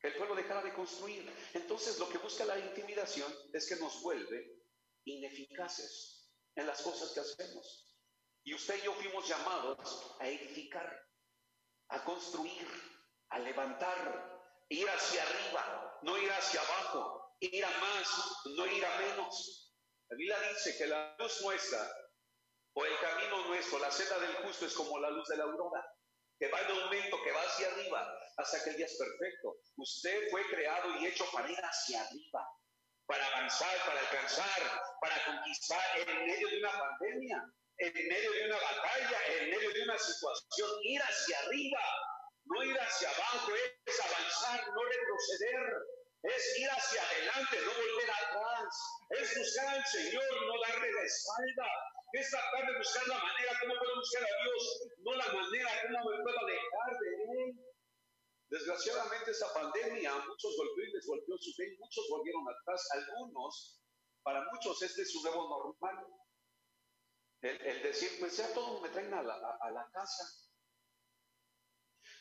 [0.00, 1.28] Que el pueblo dejara de construir.
[1.54, 4.60] Entonces lo que busca la intimidación es que nos vuelve
[5.04, 7.86] ineficaces en las cosas que hacemos.
[8.44, 11.08] Y usted y yo fuimos llamados a edificar,
[11.88, 12.66] a construir,
[13.28, 18.08] a levantar, ir hacia arriba, no ir hacia abajo, ir a más,
[18.56, 19.59] no ir a menos.
[20.10, 21.88] La dice que la luz nuestra,
[22.74, 25.86] o el camino nuestro, la senda del justo es como la luz de la aurora,
[26.36, 29.58] que va en aumento, que va hacia arriba, hasta que el día es perfecto.
[29.76, 32.48] Usted fue creado y hecho para ir hacia arriba,
[33.06, 38.56] para avanzar, para alcanzar, para conquistar en medio de una pandemia, en medio de una
[38.56, 41.80] batalla, en medio de una situación, ir hacia arriba,
[42.46, 48.68] no ir hacia abajo, es avanzar, no retroceder, es ir hacia adelante, no volver atrás,
[49.10, 51.68] es buscar al Señor, no darle la espalda,
[52.12, 54.62] es tratar de buscar la manera como puedo buscar a Dios,
[54.98, 57.08] no la manera como me puedo alejar de
[57.40, 57.66] Él.
[58.50, 63.80] Desgraciadamente esa pandemia a muchos golpeó y les golpeó su fe, muchos volvieron atrás, algunos,
[64.22, 66.06] para muchos este es su nuevo normal.
[67.40, 70.24] El, decir, pues ya todos me traen a la, a la casa.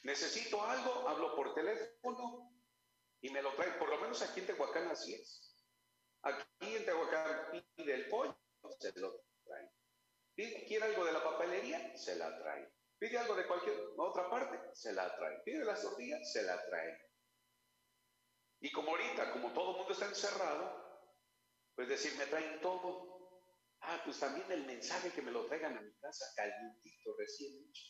[0.04, 2.59] Necesito algo, hablo por teléfono,
[3.22, 5.56] y me lo traen, por lo menos aquí en Tehuacán así es.
[6.22, 8.38] Aquí en Tehuacán pide el pollo,
[8.80, 9.70] se lo traen.
[10.36, 12.72] Pide, quiere algo de la papelería, se la traen.
[12.98, 15.42] Pide algo de cualquier otra parte, se la traen.
[15.44, 16.98] Pide las tortillas, se la traen.
[18.62, 20.90] Y como ahorita, como todo el mundo está encerrado,
[21.76, 23.08] pues decir, me traen todo.
[23.82, 27.84] Ah, pues también el mensaje que me lo traigan a mi casa, calientito, recién hecho.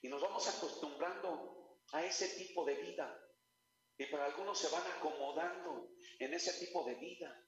[0.00, 3.23] Y nos vamos acostumbrando a ese tipo de vida.
[3.96, 7.40] Y para algunos se van acomodando en ese tipo de vida.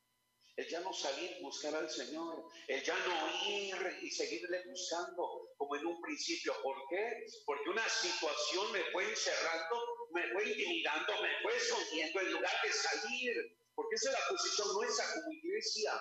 [0.56, 2.48] El ya no salir, buscar al Señor.
[2.66, 6.54] El ya no ir y seguirle buscando como en un principio.
[6.62, 7.26] ¿Por qué?
[7.44, 9.76] Porque una situación me fue encerrando,
[10.12, 13.35] me fue intimidando, me fue escondiendo en lugar de salir.
[13.74, 15.92] Porque esa es la posición nuestra como iglesia.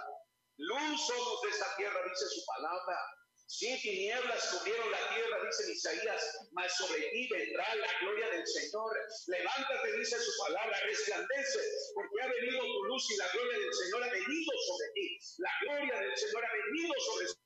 [0.57, 2.97] Luz somos de esta tierra, dice su palabra.
[3.47, 8.91] Sí, tinieblas cubrieron la tierra, dice Isaías, mas sobre ti vendrá la gloria del Señor.
[9.27, 11.59] Levántate, dice su palabra, resplandece,
[11.93, 15.19] porque ha venido tu luz y la gloria del Señor ha venido sobre ti.
[15.37, 17.45] La gloria del Señor ha venido sobre ti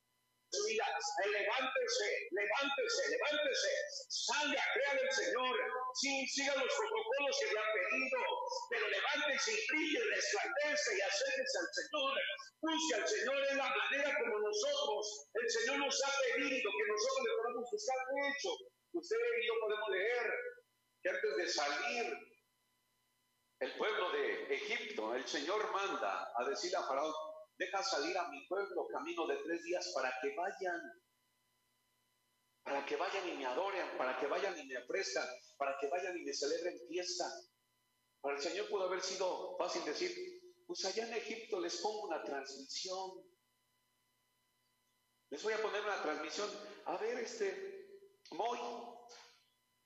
[0.58, 0.86] vida.
[1.30, 3.72] Levántese, levántese, levántese.
[4.10, 5.56] Salga, crea del Señor.
[5.94, 8.20] Sí, siga los protocolos que le han pedido,
[8.70, 12.14] pero levántese y brille, resplandece y acérquese al Señor.
[12.62, 17.24] Busque al Señor en la manera como nosotros, el Señor nos ha pedido que nosotros
[17.26, 17.98] le podamos buscar.
[18.14, 18.50] De hecho,
[18.94, 20.28] usted y yo podemos leer
[21.02, 22.30] que antes de salir
[23.60, 27.14] el pueblo de Egipto, el Señor manda a decir a Faraón,
[27.58, 30.82] deja salir a mi pueblo camino de tres días para que vayan,
[32.64, 36.18] para que vayan y me adoren, para que vayan y me ofrezcan, para que vayan
[36.18, 37.26] y me celebren fiesta.
[38.22, 40.12] Para el Señor pudo haber sido fácil decir,
[40.68, 43.12] pues allá en Egipto les pongo una transmisión.
[45.30, 46.50] Les voy a poner una transmisión.
[46.86, 48.60] A ver, este, Moy,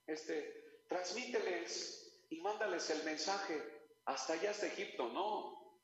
[0.07, 3.61] este, transmíteles y mándales el mensaje
[4.05, 5.07] hasta allá, hasta Egipto.
[5.09, 5.79] No,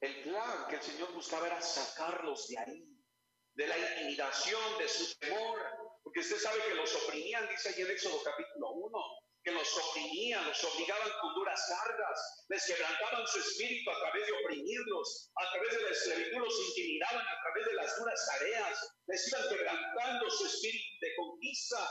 [0.00, 3.02] el plan que el Señor buscaba era sacarlos de ahí,
[3.54, 5.60] de la intimidación, de su temor,
[6.02, 8.73] porque usted sabe que los oprimían, dice ahí en Éxodo capítulo 1,
[9.44, 14.32] que los oprimían, los obligaban con duras cargas, les quebrantaban su espíritu a través de
[14.32, 19.28] oprimirlos, a través de la esclavitud los intimidaban a través de las duras tareas, les
[19.28, 21.90] iban quebrantando su espíritu de conquista,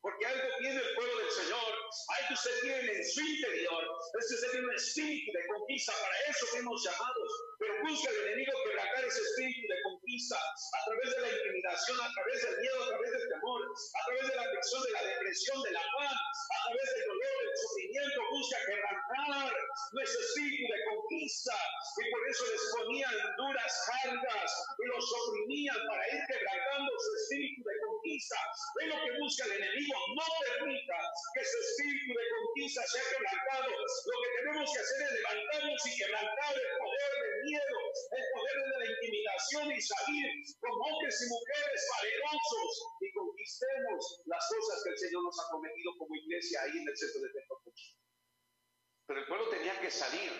[0.00, 1.72] porque algo tiene el pueblo del Señor,
[2.16, 3.84] algo usted tiene en su interior.
[4.20, 7.30] Es que usted tiene un espíritu de conquista, para eso fuimos llamados.
[7.58, 12.08] Pero busca el enemigo quebrantar ese espíritu de conquista a través de la intimidación, a
[12.08, 15.62] través del miedo, a través del temor, a través de la aflicción, de la depresión,
[15.62, 18.18] de la paz, a través del dolor, del sufrimiento.
[18.32, 19.52] Busca quebrantar
[19.92, 21.56] nuestro espíritu de conquista
[22.00, 24.50] y por eso les ponían duras cargas
[24.80, 28.36] y los oprimían para ir quebrantando su espíritu de conquista.
[28.80, 30.96] Es lo que busca el enemigo no permita
[31.34, 33.68] que ese espíritu de conquista sea quebrantado.
[33.68, 37.76] Lo que tenemos que hacer es levantarnos y quebrantar el poder del miedo,
[38.16, 40.05] el poder de la intimidación y salir
[40.60, 45.92] como hombres y mujeres valerosos y conquistemos las cosas que el Señor nos ha prometido
[45.98, 47.80] como iglesia ahí en el centro de Tecnopuch.
[49.06, 50.32] Pero el pueblo tenía que salir.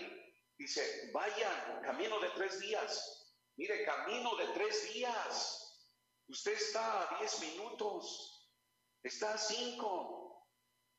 [0.58, 3.34] Dice, vayan, camino de tres días.
[3.56, 5.62] Mire, camino de tres días.
[6.28, 8.48] Usted está a diez minutos.
[9.02, 10.26] Está a cinco.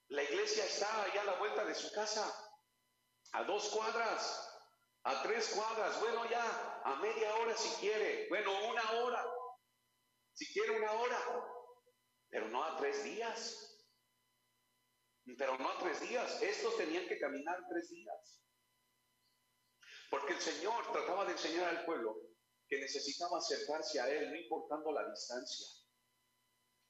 [0.10, 2.34] La iglesia está allá a la vuelta de su casa,
[3.34, 4.48] a dos cuadras,
[5.04, 9.26] a tres cuadras, bueno ya, a media hora si quiere, bueno, una hora,
[10.34, 11.18] si quiere una hora,
[12.30, 13.63] pero no a tres días.
[15.38, 18.42] Pero no a tres días, estos tenían que caminar tres días.
[20.10, 22.16] Porque el Señor trataba de enseñar al pueblo
[22.68, 25.68] que necesitaba acercarse a Él, no importando la distancia.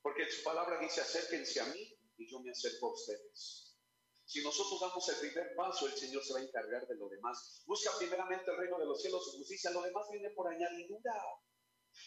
[0.01, 3.66] Porque su palabra dice, acérquense a mí y yo me acerco a ustedes.
[4.27, 7.63] Si nosotros damos el primer paso, el Señor se va a encargar de lo demás.
[7.65, 11.13] Busca primeramente el reino de los cielos, su justicia, lo demás viene por añadidura.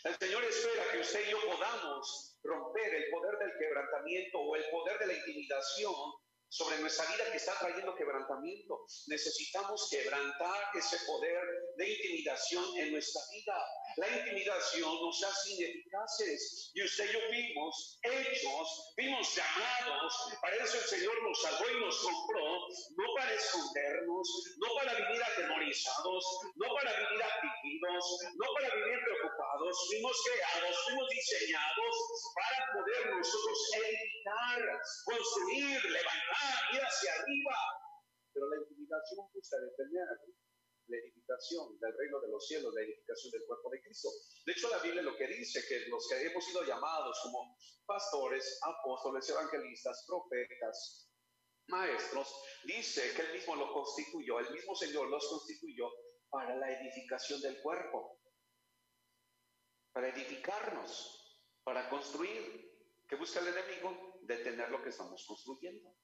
[0.04, 4.70] El Señor espera que usted y yo podamos romper el poder del quebrantamiento o el
[4.70, 5.94] poder de la intimidación
[6.50, 8.84] sobre nuestra vida que está trayendo quebrantamiento.
[9.06, 11.40] Necesitamos quebrantar ese poder
[11.76, 13.54] de intimidación en nuestra vida.
[13.96, 16.72] La intimidación nos hace ineficaces.
[16.74, 20.14] Y usted y yo vimos hechos, vimos llamados.
[20.42, 25.22] Para eso el Señor nos salvó y nos compró, no para escondernos, no para vivir
[25.22, 26.24] atemorizados,
[26.56, 29.86] no para vivir afligidos, no para vivir preocupados.
[29.86, 31.94] Fuimos creados, fuimos diseñados
[32.34, 36.39] para poder nosotros edificar, construir, levantar
[36.72, 37.56] ir hacia arriba.
[38.32, 40.06] Pero la edificación busca detener
[40.90, 44.08] la edificación del reino de los cielos, la edificación del cuerpo de Cristo.
[44.44, 48.58] De hecho, la Biblia lo que dice, que los que hemos sido llamados como pastores,
[48.62, 51.08] apóstoles, evangelistas, profetas,
[51.68, 55.88] maestros, dice que él mismo lo constituyó, el mismo Señor los constituyó
[56.28, 58.20] para la edificación del cuerpo,
[59.92, 62.68] para edificarnos, para construir.
[63.08, 64.18] ¿Qué busca el enemigo?
[64.22, 65.96] Detener lo que estamos construyendo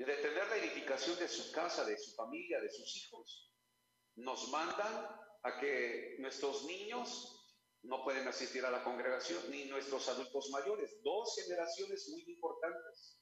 [0.00, 3.52] de detener la edificación de su casa, de su familia, de sus hijos.
[4.16, 5.06] Nos mandan
[5.42, 7.36] a que nuestros niños
[7.82, 11.02] no pueden asistir a la congregación, ni nuestros adultos mayores.
[11.02, 13.20] Dos generaciones muy importantes.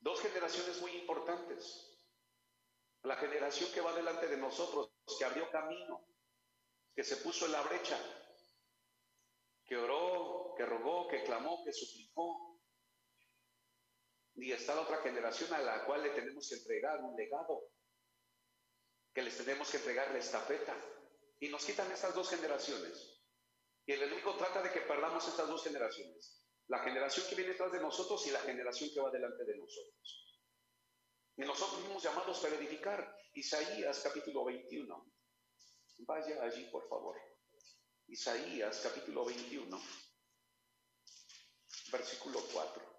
[0.00, 1.88] Dos generaciones muy importantes.
[3.04, 6.04] La generación que va delante de nosotros, que abrió camino,
[6.92, 7.98] que se puso en la brecha,
[9.64, 12.51] que oró, que rogó, que clamó, que suplicó,
[14.34, 17.70] y está la otra generación a la cual le tenemos que entregar un legado,
[19.12, 20.74] que les tenemos que entregar la estafeta.
[21.38, 23.20] Y nos quitan estas dos generaciones.
[23.84, 26.46] Y el enemigo trata de que perdamos estas dos generaciones.
[26.68, 30.40] La generación que viene detrás de nosotros y la generación que va delante de nosotros.
[31.36, 33.16] Y nosotros fuimos llamados para edificar.
[33.34, 35.12] Isaías capítulo 21.
[36.06, 37.16] Vaya allí, por favor.
[38.06, 39.80] Isaías capítulo 21,
[41.90, 42.91] versículo 4.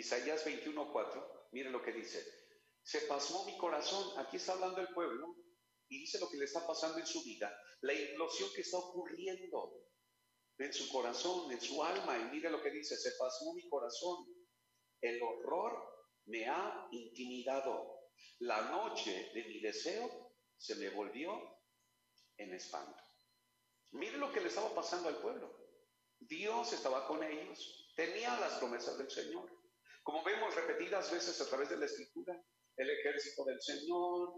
[0.00, 2.24] Isaías 21, 4, mire lo que dice.
[2.82, 5.36] Se pasmó mi corazón, aquí está hablando el pueblo,
[5.88, 9.84] y dice lo que le está pasando en su vida, la implosión que está ocurriendo
[10.56, 14.26] en su corazón, en su alma, y mire lo que dice, se pasmó mi corazón,
[15.02, 21.60] el horror me ha intimidado, la noche de mi deseo se me volvió
[22.38, 23.02] en espanto.
[23.92, 25.54] Mire lo que le estaba pasando al pueblo.
[26.20, 29.59] Dios estaba con ellos, tenía las promesas del Señor.
[30.02, 32.34] Como vemos repetidas veces a través de la escritura,
[32.76, 34.34] el ejército del Señor,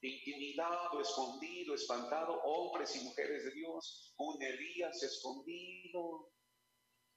[0.00, 6.30] intimidado, escondido, espantado, hombres y mujeres de Dios, un Elías escondido,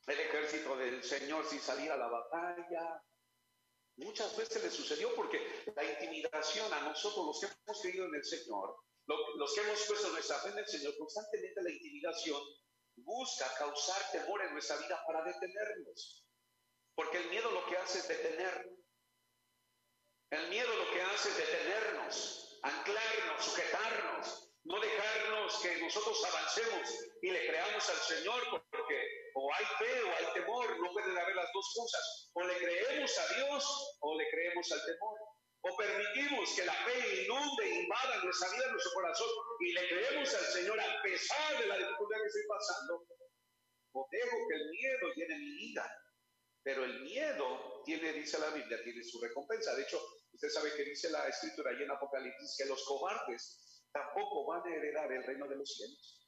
[0.08, 3.02] el ejército del Señor sin salir a la batalla,
[3.98, 5.38] Muchas veces le sucedió porque
[5.76, 10.10] la intimidación a nosotros, los que hemos creído en el Señor, los que hemos puesto
[10.10, 12.42] nuestra fe en el Señor, constantemente la intimidación
[12.96, 16.26] busca causar temor en nuestra vida para detenernos.
[17.02, 18.78] Porque el miedo lo que hace es detenernos.
[20.30, 26.90] El miedo lo que hace es detenernos, anclarnos, sujetarnos, no dejarnos que nosotros avancemos
[27.24, 31.36] y le creamos al Señor porque o hay fe o hay temor, no pueden haber
[31.36, 32.30] las dos cosas.
[32.34, 35.20] O le creemos a Dios o le creemos al temor.
[35.64, 39.30] O permitimos que la fe inunde, invada nuestra vida, nuestro corazón
[39.60, 43.08] y le creemos al Señor a pesar de la dificultad que estoy pasando.
[43.94, 45.98] O dejo que el miedo llene mi vida.
[46.64, 49.76] Pero el miedo tiene, dice la Biblia, tiene su recompensa.
[49.76, 50.00] De hecho,
[50.32, 54.76] usted sabe que dice la escritura allí en Apocalipsis que los cobardes tampoco van a
[54.76, 56.22] heredar el reino de los cielos.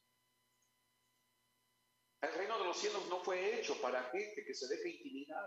[2.22, 5.46] El reino de los cielos no fue hecho para gente que se deja intimidar,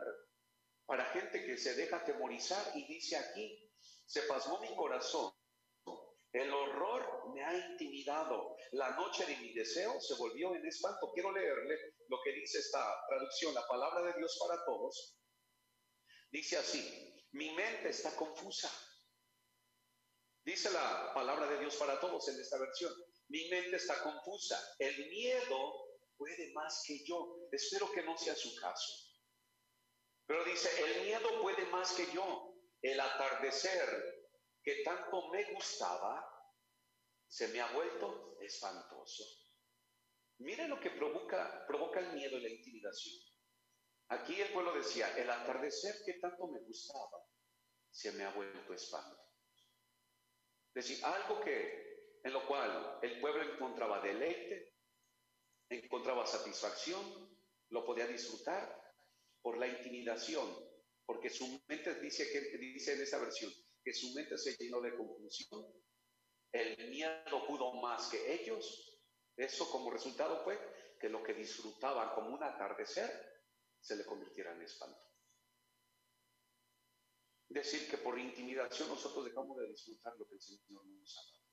[0.85, 3.73] para gente que se deja temorizar y dice aquí,
[4.07, 5.33] se pasmó mi corazón,
[6.37, 11.11] el horror me ha intimidado, la noche de mi deseo se volvió en espanto.
[11.15, 11.79] Quiero leerle
[12.09, 15.19] lo que dice esta traducción, la palabra de Dios para todos.
[16.31, 18.71] Dice así, mi mente está confusa.
[20.45, 22.93] Dice la palabra de Dios para todos en esta versión,
[23.29, 27.49] mi mente está confusa, el miedo puede más que yo.
[27.51, 29.07] Espero que no sea su caso.
[30.27, 32.53] Pero dice, el miedo puede más que yo.
[32.83, 34.16] El atardecer
[34.67, 36.29] que tanto me gustaba
[37.25, 39.23] se me ha vuelto espantoso.
[40.39, 43.15] Mire lo que provoca, provoca el miedo y la intimidación.
[44.09, 47.23] Aquí el pueblo decía, el atardecer que tanto me gustaba
[47.93, 49.17] se me ha vuelto espanto.
[50.75, 54.75] Es decir, algo que en lo cual el pueblo encontraba deleite,
[55.71, 57.39] encontraba satisfacción,
[57.69, 58.83] lo podía disfrutar
[59.41, 60.45] por la intimidación,
[61.05, 63.53] porque su mente dice que dice en esa versión
[63.87, 65.65] que su mente se llenó de confusión,
[66.51, 69.01] el miedo pudo más que ellos,
[69.37, 70.59] eso como resultado fue
[70.99, 73.09] que lo que disfrutaban como un atardecer
[73.79, 74.99] se le convirtiera en espanto.
[77.49, 81.47] Decir que por intimidación nosotros dejamos de disfrutar lo que el Señor nos ha dado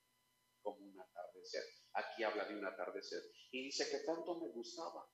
[0.63, 1.63] como un atardecer.
[1.93, 3.21] Aquí habla de un atardecer.
[3.51, 5.07] Y dice que tanto me gustaba.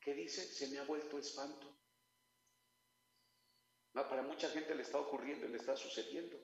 [0.00, 0.42] que dice?
[0.42, 1.75] Se me ha vuelto espanto.
[3.96, 6.38] No, para mucha gente le está ocurriendo y le está sucediendo.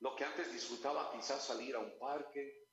[0.00, 2.70] Lo que antes disfrutaba quizás salir a un parque,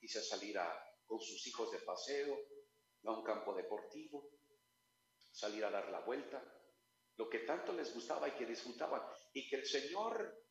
[0.00, 0.72] quizás salir a,
[1.04, 2.34] con sus hijos de paseo,
[3.04, 4.30] a un campo deportivo,
[5.30, 6.42] salir a dar la vuelta,
[7.18, 9.02] lo que tanto les gustaba y que disfrutaban,
[9.34, 10.46] y que el Señor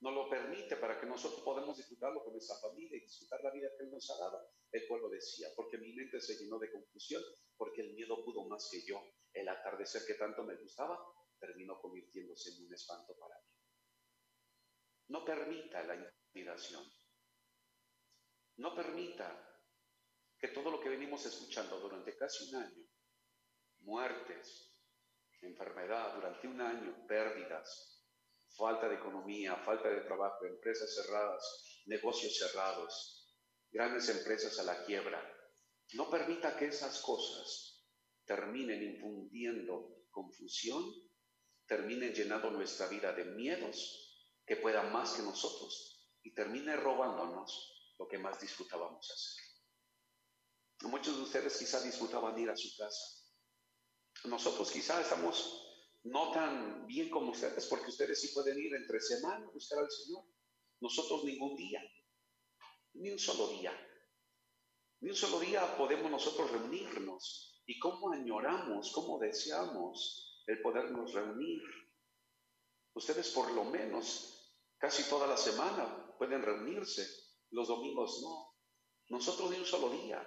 [0.00, 3.68] no lo permite para que nosotros podamos disfrutarlo con nuestra familia y disfrutar la vida
[3.78, 4.50] que Él nos ha dado.
[4.72, 7.22] El pueblo decía, porque mi mente se llenó de confusión,
[7.56, 9.00] porque el miedo pudo más que yo.
[9.32, 10.98] El atardecer que tanto me gustaba
[11.38, 13.52] terminó convirtiéndose en un espanto para mí.
[15.08, 16.84] No permita la intimidación.
[18.56, 19.48] No permita
[20.38, 22.84] que todo lo que venimos escuchando durante casi un año,
[23.80, 24.68] muertes,
[25.42, 28.04] enfermedad durante un año, pérdidas,
[28.56, 33.36] falta de economía, falta de trabajo, empresas cerradas, negocios cerrados,
[33.70, 35.22] grandes empresas a la quiebra.
[35.94, 37.86] No permita que esas cosas
[38.24, 40.84] terminen infundiendo confusión,
[41.68, 48.08] terminen llenando nuestra vida de miedos que puedan más que nosotros y termine robándonos lo
[48.08, 50.90] que más disfrutábamos hacer.
[50.90, 53.04] Muchos de ustedes quizás disfrutaban ir a su casa.
[54.24, 55.64] Nosotros quizás estamos
[56.04, 59.90] no tan bien como ustedes, porque ustedes sí pueden ir entre semana a buscar al
[59.90, 60.24] Señor.
[60.80, 61.82] Nosotros ningún día,
[62.94, 63.72] ni un solo día.
[65.00, 67.62] Ni un solo día podemos nosotros reunirnos.
[67.66, 71.62] Y cómo añoramos, cómo deseamos el podernos reunir.
[72.94, 77.06] Ustedes por lo menos casi toda la semana pueden reunirse,
[77.50, 78.56] los domingos no.
[79.10, 80.20] Nosotros ni un solo día,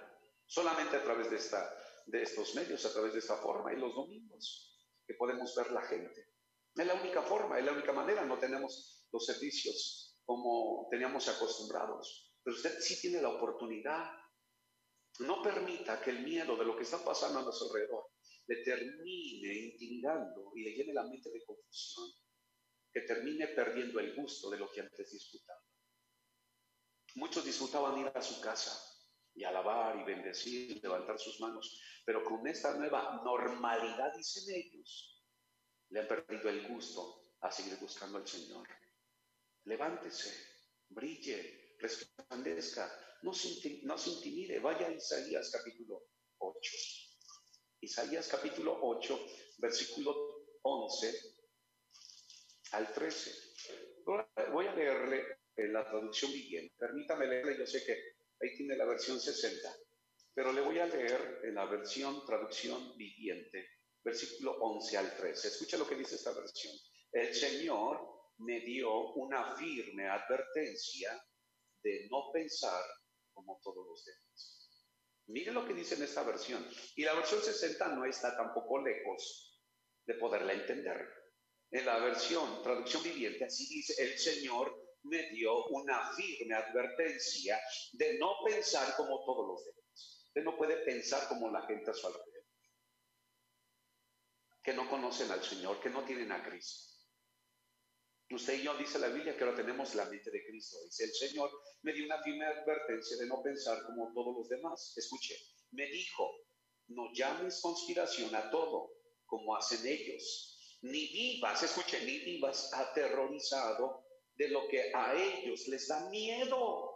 [0.46, 1.68] solamente a través de, esta,
[2.06, 5.82] de estos medios, a través de esta forma, y los domingos, que podemos ver la
[5.82, 6.28] gente.
[6.74, 12.32] Es la única forma, es la única manera, no tenemos los servicios como teníamos acostumbrados.
[12.44, 14.08] Pero usted sí tiene la oportunidad.
[15.18, 18.11] No permita que el miedo de lo que está pasando a nuestro alrededor
[18.46, 22.10] le termine intimidando y le llene la mente de confusión,
[22.92, 25.62] que termine perdiendo el gusto de lo que antes disfrutaba.
[27.14, 28.72] Muchos disfrutaban ir a su casa
[29.34, 35.22] y alabar y bendecir, levantar sus manos, pero con esta nueva normalidad, dicen ellos,
[35.90, 38.66] le han perdido el gusto a seguir buscando al Señor.
[39.64, 40.34] Levántese,
[40.88, 42.90] brille, resplandezca,
[43.22, 46.02] no se, no se intimide, vaya a Isaías capítulo
[46.38, 47.01] 8.
[47.82, 49.26] Isaías capítulo 8,
[49.58, 51.34] versículo 11
[52.70, 53.32] al 13.
[54.52, 56.76] Voy a leerle en la traducción viviente.
[56.78, 57.92] Permítame leerle, yo sé que
[58.40, 59.68] ahí tiene la versión 60,
[60.32, 63.66] pero le voy a leer en la versión traducción viviente,
[64.04, 65.48] versículo 11 al 13.
[65.48, 66.72] Escucha lo que dice esta versión.
[67.10, 71.20] El Señor me dio una firme advertencia
[71.82, 72.84] de no pensar
[73.32, 74.61] como todos los demás.
[75.32, 76.66] Mire lo que dice en esta versión.
[76.94, 79.58] Y la versión 60 no está tampoco lejos
[80.04, 81.08] de poderla entender.
[81.70, 87.58] En la versión, traducción viviente, así dice, el Señor me dio una firme advertencia
[87.92, 90.26] de no pensar como todos los demás.
[90.26, 92.44] Usted no puede pensar como la gente a su alrededor.
[94.62, 96.91] Que no conocen al Señor, que no tienen a Cristo.
[98.34, 100.78] Usted y yo dice la Biblia que ahora tenemos la mente de Cristo.
[100.84, 101.50] Dice el Señor
[101.82, 104.94] me dio una firme advertencia de no pensar como todos los demás.
[104.96, 105.36] Escuche,
[105.72, 106.30] me dijo,
[106.88, 108.90] no llames conspiración a todo
[109.26, 114.04] como hacen ellos, ni vivas, escuche, ni vivas aterrorizado
[114.34, 116.90] de lo que a ellos les da miedo.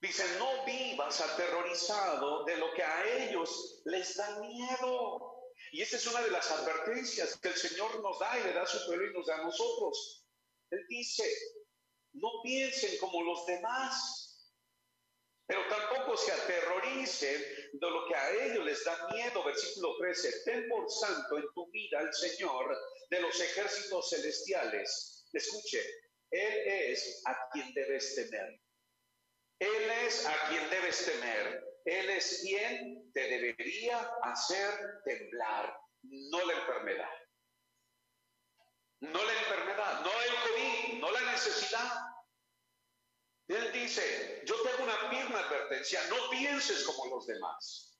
[0.00, 5.31] Dice, no vivas aterrorizado de lo que a ellos les da miedo.
[5.70, 8.66] Y esta es una de las advertencias que el Señor nos da y le da
[8.66, 10.26] su pueblo y nos da a nosotros.
[10.70, 11.24] Él dice,
[12.14, 14.32] no piensen como los demás,
[15.46, 17.42] pero tampoco se aterroricen
[17.72, 19.44] de lo que a ellos les da miedo.
[19.44, 22.76] Versículo 13, ten por santo en tu vida al Señor
[23.10, 25.28] de los ejércitos celestiales.
[25.32, 25.82] Escuche,
[26.30, 28.60] Él es a quien debes temer.
[29.58, 31.71] Él es a quien debes temer.
[31.84, 37.10] Él es quien te debería hacer temblar, no la enfermedad.
[39.00, 41.90] No la enfermedad, no el COVID, no la necesidad.
[43.48, 47.98] Él dice, yo te hago una firme advertencia, no pienses como los demás.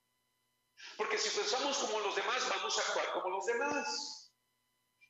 [0.97, 4.33] Porque si pensamos como los demás, vamos a actuar como los demás.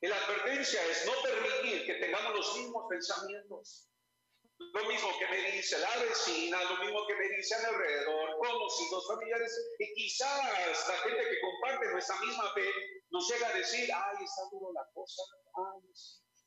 [0.02, 3.93] La advertencia es no permitir que tengamos los mismos pensamientos.
[4.60, 9.76] Lo mismo que me dice la vecina, lo mismo que me dice alrededor, conocidos, familiares,
[9.80, 12.70] y quizás la gente que comparte nuestra misma fe
[13.12, 15.24] nos llega a decir, ay, está duro la cosa,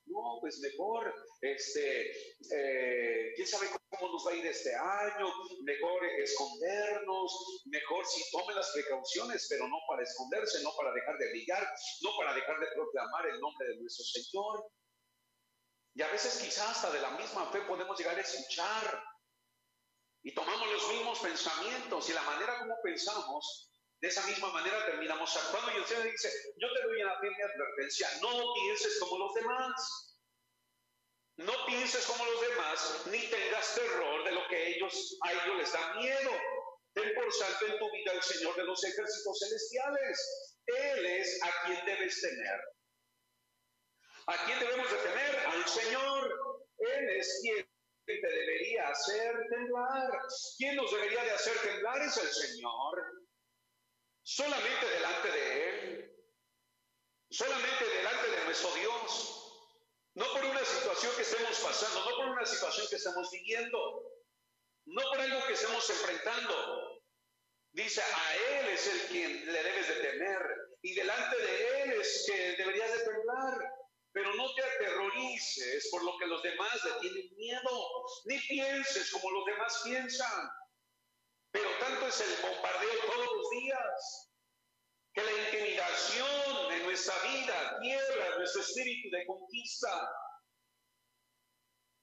[0.07, 5.27] no, pues mejor, este, eh, quién sabe cómo nos va a ir este año,
[5.65, 11.31] mejor escondernos, mejor si tome las precauciones, pero no para esconderse, no para dejar de
[11.31, 11.67] brillar,
[12.03, 14.71] no para dejar de proclamar el nombre de nuestro Señor.
[15.97, 19.03] Y a veces quizás hasta de la misma fe podemos llegar a escuchar
[20.23, 25.35] y tomamos los mismos pensamientos y la manera como pensamos, de esa misma manera terminamos
[25.35, 25.73] actuando.
[25.73, 30.19] Y el Señor dice, yo te doy una firme advertencia, no pienses como los demás.
[31.39, 35.73] No pienses como los demás, ni tengas terror de lo que ellos, a ellos les
[35.73, 36.31] da miedo.
[36.93, 40.59] Ten por santo en tu vida al Señor de los ejércitos celestiales.
[40.67, 42.61] Él es a quien debes temer.
[44.27, 45.37] ¿A quién debemos de temer?
[45.47, 46.65] Al Señor.
[46.79, 47.69] Él es quien
[48.07, 50.11] te debería hacer temblar.
[50.59, 52.03] ¿Quién nos debería de hacer temblar?
[52.03, 53.27] Es el Señor.
[54.23, 56.17] Solamente delante de Él.
[57.31, 59.33] Solamente delante de nuestro Dios.
[60.15, 64.13] No por una situación que estemos pasando, no por una situación que estamos viviendo,
[64.87, 67.03] no por algo que estemos enfrentando.
[67.73, 70.41] Dice, a Él es el quien le debes de temer
[70.81, 73.86] y delante de Él es que deberías de temblar.
[74.17, 79.31] Pero no te aterrorices por lo que los demás le tienen miedo, ni pienses como
[79.31, 80.51] los demás piensan.
[81.51, 84.33] Pero tanto es el bombardeo todos los días,
[85.13, 90.11] que la intimidación de nuestra vida quiebra nuestro espíritu de conquista.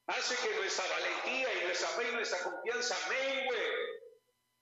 [0.06, 3.76] Hace que nuestra valentía y nuestra fe y nuestra confianza mengue.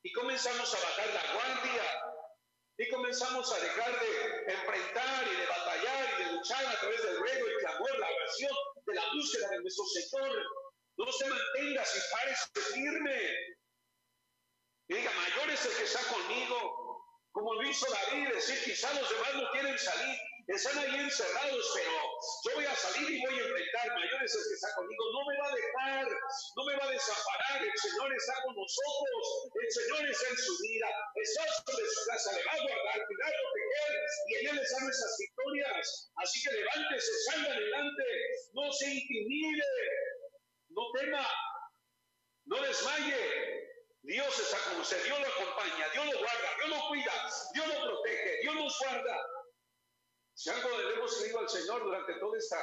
[0.03, 2.01] Y comenzamos a bajar la guardia
[2.77, 6.10] y comenzamos a dejar de enfrentar y de batallar
[6.49, 8.51] a través del ruego y clamor, la oración,
[8.85, 10.43] de la búsqueda de nuestro Señor.
[10.97, 13.37] No se mantenga si parece firme.
[14.87, 17.05] Diga, mayor es el que está conmigo.
[17.31, 20.19] Como lo hizo David, decir, quizá los demás no quieren salir,
[20.55, 21.91] están ahí encerrados, pero
[22.43, 23.87] yo voy a salir y voy a enfrentar.
[23.95, 25.03] Mayor es el que está conmigo.
[25.13, 26.07] No me va a dejar,
[26.55, 27.63] no me va a desamparar.
[27.63, 29.23] El Señor está con nosotros.
[29.55, 30.87] El Señor está en su vida.
[31.15, 32.31] Está sobre su casa.
[32.35, 33.93] Le va a guardar, cuidar, proteger.
[34.27, 36.11] Y en Él están nuestras victorias.
[36.17, 38.05] Así que levántese, salga adelante.
[38.53, 39.69] No se intimide.
[40.69, 41.27] No tema.
[42.45, 43.71] No desmaye.
[44.03, 47.13] Dios está con usted, Dios lo acompaña, Dios lo guarda, Dios lo cuida,
[47.53, 49.15] Dios lo protege, Dios nos guarda.
[50.33, 52.57] Si algo le hemos creído al Señor durante toda esta,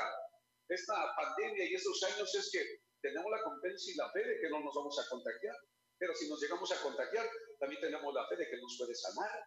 [0.69, 2.61] esta pandemia y estos años es que
[3.01, 5.57] tenemos la confianza y la fe de que no nos vamos a contagiar.
[5.99, 9.45] Pero si nos llegamos a contagiar, también tenemos la fe de que nos puede sanar.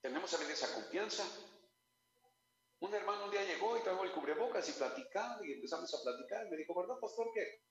[0.00, 1.24] Tenemos también esa confianza.
[2.80, 6.48] Un hermano un día llegó y trajo el cubrebocas y platicaba y empezamos a platicar.
[6.48, 7.62] Me dijo, ¿verdad, pastor, que,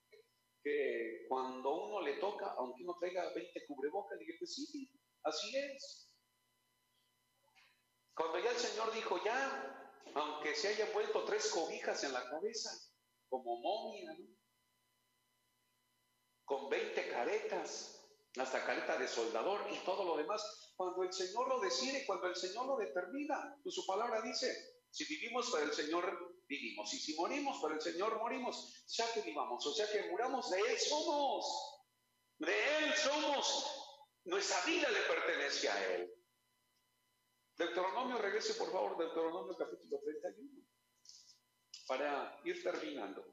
[0.62, 4.90] que cuando uno le toca, aunque uno traiga 20 cubrebocas, le dije, pues sí,
[5.24, 6.07] así es.
[8.18, 12.68] Cuando ya el Señor dijo, ya, aunque se hayan vuelto tres cobijas en la cabeza,
[13.28, 14.12] como momia,
[16.44, 18.04] con 20 caretas,
[18.36, 22.34] hasta careta de soldador y todo lo demás, cuando el Señor lo decide, cuando el
[22.34, 24.52] Señor lo determina, pues su palabra dice,
[24.90, 29.20] si vivimos para el Señor, vivimos, y si morimos para el Señor, morimos, ya que
[29.20, 31.86] vivamos, o sea que muramos, de Él somos,
[32.38, 36.17] de Él somos, nuestra vida le pertenece a Él.
[37.58, 40.62] Deuteronomio, regrese por favor, Deuteronomio capítulo 31,
[41.88, 43.26] para ir terminando.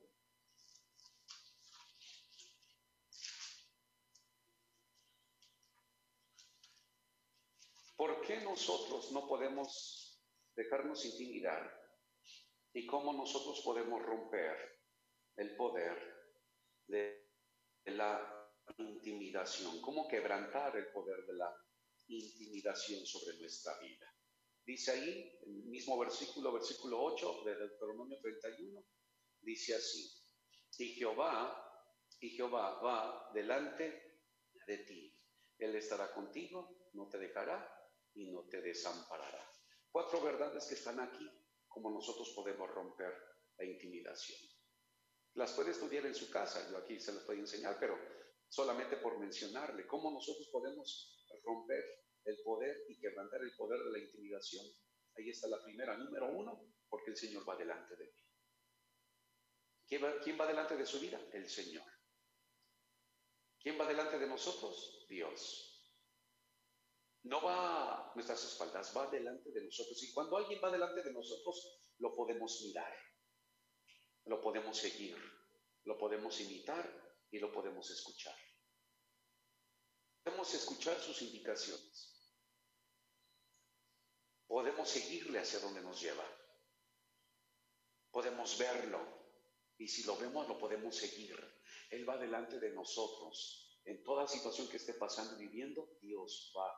[7.95, 10.19] ¿Por qué nosotros no podemos
[10.55, 11.61] dejarnos intimidar?
[12.73, 14.81] ¿Y cómo nosotros podemos romper
[15.35, 16.33] el poder
[16.87, 17.29] de
[17.85, 19.79] la intimidación?
[19.81, 21.55] ¿Cómo quebrantar el poder de la
[22.07, 24.14] intimidación sobre nuestra vida?
[24.65, 28.83] Dice ahí, el mismo versículo, versículo 8 de Deuteronomio 31,
[29.41, 30.09] dice así,
[30.79, 31.61] y Jehová,
[32.19, 34.23] y Jehová va delante
[34.65, 35.15] de ti.
[35.59, 37.71] Él estará contigo, no te dejará
[38.15, 39.47] y no te desamparará.
[39.91, 41.29] Cuatro verdades que están aquí,
[41.67, 43.13] como nosotros podemos romper
[43.57, 44.39] la intimidación.
[45.35, 47.97] Las puede estudiar en su casa, yo aquí se las voy enseñar, pero
[48.49, 53.99] solamente por mencionarle cómo nosotros podemos romper el poder y quebrantar el poder de la
[53.99, 54.65] intimidación.
[55.17, 58.21] Ahí está la primera, número uno, porque el Señor va delante de mí.
[59.87, 61.21] ¿Quién va, ¿Quién va delante de su vida?
[61.31, 61.85] El Señor.
[63.59, 65.05] ¿Quién va delante de nosotros?
[65.07, 65.71] Dios.
[67.23, 70.01] No va nuestras espaldas, va delante de nosotros.
[70.03, 72.93] Y cuando alguien va delante de nosotros, lo podemos mirar,
[74.25, 75.17] lo podemos seguir,
[75.85, 78.35] lo podemos imitar y lo podemos escuchar.
[80.23, 82.14] Podemos escuchar sus indicaciones
[84.47, 86.25] podemos seguirle hacia donde nos lleva.
[88.11, 88.99] Podemos verlo
[89.77, 91.37] y si lo vemos lo podemos seguir.
[91.89, 93.81] Él va delante de nosotros.
[93.85, 96.73] En toda situación que esté pasando y viviendo, Dios va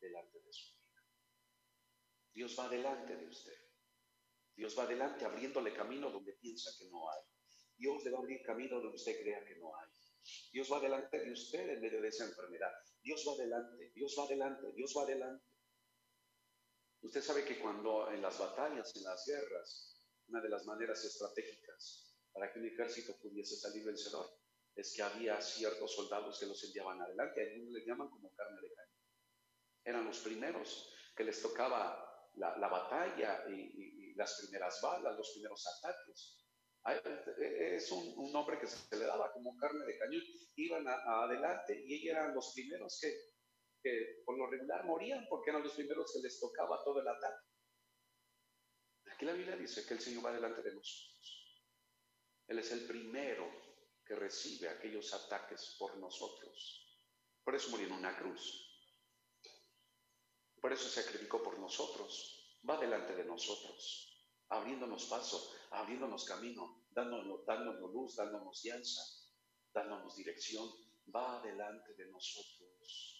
[0.00, 1.02] delante de su vida.
[2.32, 3.58] Dios va delante de usted.
[4.54, 7.20] Dios va delante abriéndole camino donde piensa que no hay.
[7.76, 9.90] Dios le va a abrir camino donde usted crea que no hay.
[10.50, 12.72] Dios va delante de usted en medio de esa enfermedad.
[13.02, 15.44] Dios va delante, Dios va delante, Dios va delante.
[17.06, 19.94] Usted sabe que cuando en las batallas, en las guerras,
[20.26, 24.26] una de las maneras estratégicas para que un ejército pudiese salir vencedor
[24.74, 28.74] es que había ciertos soldados que los enviaban adelante, algunos les llaman como carne de
[28.74, 28.98] cañón.
[29.84, 36.44] Eran los primeros que les tocaba la, batalla y, las primeras balas, los primeros ataques.
[37.38, 40.22] Es un, nombre que se le daba como carne de cañón.
[40.56, 43.35] Iban adelante y ellos eran los primeros que
[44.24, 47.46] por lo regular morían porque eran los primeros que les tocaba todo el ataque.
[49.12, 51.62] Aquí la Biblia dice que el Señor va delante de nosotros.
[52.48, 53.50] Él es el primero
[54.04, 57.00] que recibe aquellos ataques por nosotros.
[57.42, 58.62] Por eso murió en una cruz.
[60.60, 62.58] Por eso se sacrificó por nosotros.
[62.68, 69.02] Va delante de nosotros, abriéndonos paso, abriéndonos camino, dándonos, dándonos luz, dándonos guianza,
[69.72, 70.68] dándonos dirección.
[71.14, 73.15] Va delante de nosotros.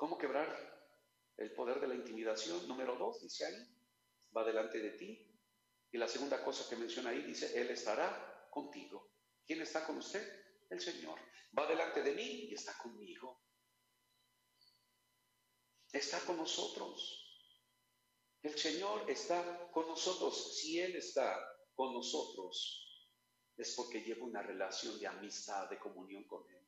[0.00, 0.48] ¿Cómo quebrar
[1.36, 2.66] el poder de la intimidación?
[2.66, 3.66] Número dos, dice ahí,
[4.34, 5.30] va delante de ti.
[5.92, 9.12] Y la segunda cosa que menciona ahí dice, Él estará contigo.
[9.46, 10.26] ¿Quién está con usted?
[10.70, 11.20] El Señor.
[11.56, 13.42] Va delante de mí y está conmigo.
[15.92, 17.44] Está con nosotros.
[18.40, 20.56] El Señor está con nosotros.
[20.56, 21.38] Si Él está
[21.74, 22.86] con nosotros
[23.54, 26.59] es porque lleva una relación de amistad, de comunión con Él.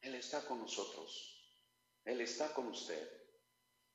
[0.00, 1.34] Él está con nosotros.
[2.04, 3.18] Él está con usted.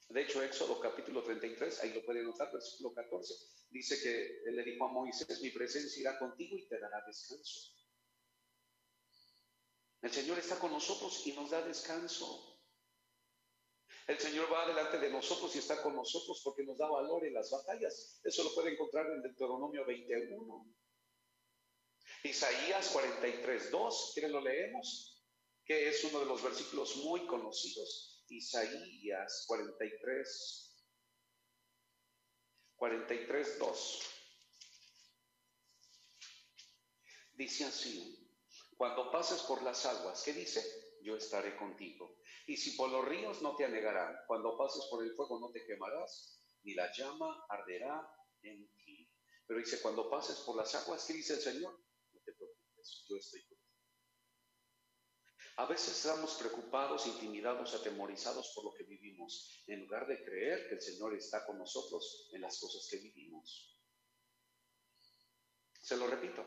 [0.10, 3.34] De hecho, Éxodo capítulo 33, ahí lo pueden notar, versículo 14,
[3.70, 7.72] dice que él le dijo a Moisés, mi presencia irá contigo y te dará descanso.
[10.02, 12.60] El Señor está con nosotros y nos da descanso.
[14.06, 17.34] El Señor va delante de nosotros y está con nosotros porque nos da valor en
[17.34, 18.20] las batallas.
[18.22, 20.76] Eso lo puede encontrar en Deuteronomio 21.
[22.26, 25.13] Isaías 43, 2, ¿quieren lo leemos?
[25.66, 28.24] Que es uno de los versículos muy conocidos.
[28.30, 30.88] Isaías 43,
[32.76, 34.02] 43, 2.
[37.34, 38.30] Dice así,
[38.78, 40.64] cuando pases por las aguas, ¿qué dice?
[41.02, 45.14] Yo estaré contigo y si por los ríos no te anegarán, cuando pases por el
[45.16, 48.06] fuego no te quemarás, ni la llama arderá
[48.42, 49.10] en ti.
[49.46, 51.80] Pero dice, cuando pases por las aguas, ¿qué dice el Señor?
[52.12, 53.53] No te preocupes, yo estoy contigo.
[55.64, 60.76] A veces estamos preocupados, intimidados, atemorizados por lo que vivimos, en lugar de creer que
[60.76, 63.74] el Señor está con nosotros en las cosas que vivimos.
[65.82, 66.46] Se lo repito,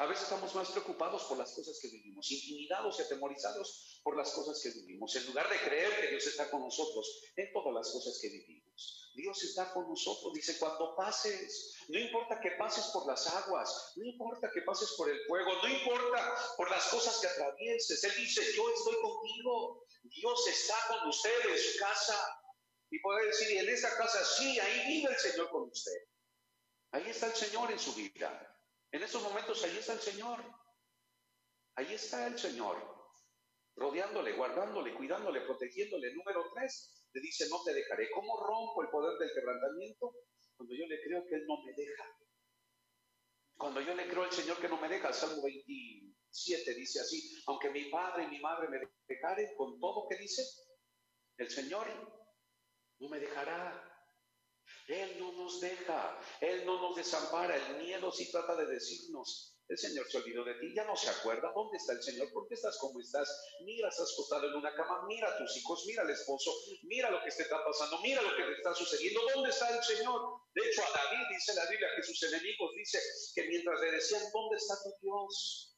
[0.00, 4.32] a veces estamos más preocupados por las cosas que vivimos, intimidados y atemorizados por las
[4.32, 7.92] cosas que vivimos, en lugar de creer que Dios está con nosotros en todas las
[7.92, 9.07] cosas que vivimos.
[9.18, 14.04] Dios está con nosotros, dice, cuando pases, no importa que pases por las aguas, no
[14.04, 18.42] importa que pases por el fuego, no importa por las cosas que atravieses, Él dice,
[18.54, 22.40] yo estoy contigo, Dios está con usted en su casa.
[22.90, 25.98] Y puede decir, en esa casa sí, ahí vive el Señor con usted.
[26.92, 28.56] Ahí está el Señor en su vida.
[28.92, 30.42] En esos momentos ahí está el Señor.
[31.74, 32.76] Ahí está el Señor,
[33.76, 36.14] rodeándole, guardándole, cuidándole, protegiéndole.
[36.14, 38.10] Número tres, le dice, no te dejaré.
[38.10, 40.14] ¿Cómo rompo el poder del quebrantamiento?
[40.56, 42.04] Cuando yo le creo que Él no me deja.
[43.56, 47.42] Cuando yo le creo al Señor que no me deja, el Salmo 27 dice así,
[47.46, 48.78] aunque mi padre y mi madre me
[49.08, 50.42] dejaren, con todo que dice,
[51.38, 51.88] el Señor
[53.00, 53.84] no me dejará.
[54.86, 57.56] Él no nos deja, Él no nos desampara.
[57.56, 61.10] El miedo sí trata de decirnos, el Señor se olvidó de ti, ya no se
[61.10, 61.52] acuerda.
[61.54, 62.32] ¿Dónde está el Señor?
[62.32, 63.28] ¿Por qué estás como estás?
[63.64, 66.50] Mira, estás acostado en una cama, mira a tus hijos, mira al esposo,
[66.84, 69.20] mira lo que te está pasando, mira lo que te está sucediendo.
[69.34, 70.40] ¿Dónde está el Señor?
[70.54, 72.98] De hecho, a David dice la Biblia que sus enemigos dice
[73.34, 75.76] que mientras le decían, ¿dónde está tu Dios?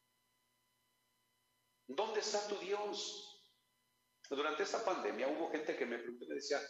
[1.89, 3.27] ¿Dónde está tu Dios?
[4.31, 6.61] Durante esta pandemia hubo gente que me preguntó, me decía,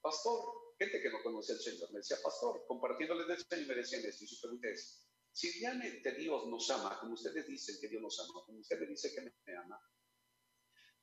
[0.00, 0.40] pastor,
[0.78, 4.24] gente que no conocía al Señor, me decía, pastor, compartiéndoles del Señor, me decían esto,
[4.24, 8.18] y su pregunta es, si realmente Dios nos ama, como ustedes dicen que Dios nos
[8.20, 9.80] ama, como usted me dice que me ama,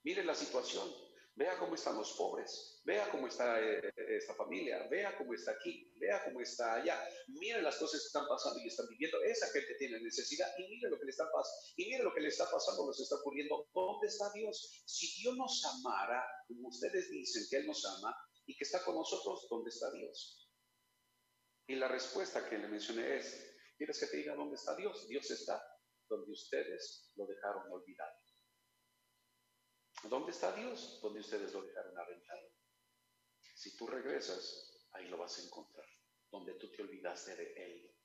[0.03, 0.87] mire la situación,
[1.35, 5.91] vea cómo están los pobres, vea cómo está eh, esta familia, vea cómo está aquí,
[5.97, 9.73] vea cómo está allá, mire las cosas que están pasando y están viviendo, esa gente
[9.79, 12.49] tiene necesidad y mire lo que le está pasando, y mire lo que le está
[12.51, 14.83] pasando, nos está ocurriendo, ¿dónde está Dios?
[14.85, 18.15] Si Dios nos amara, como ustedes dicen que Él nos ama,
[18.45, 20.49] y que está con nosotros, ¿dónde está Dios?
[21.67, 23.48] Y la respuesta que le mencioné es,
[23.79, 25.07] ¿quieres que te diga dónde está Dios?
[25.07, 25.63] Dios está
[26.09, 28.13] donde ustedes lo dejaron olvidado.
[30.03, 30.99] ¿Dónde está Dios?
[31.01, 32.51] Donde ustedes lo dejaron aventado.
[33.55, 35.87] Si tú regresas, ahí lo vas a encontrar,
[36.29, 37.95] donde tú te olvidaste de Él.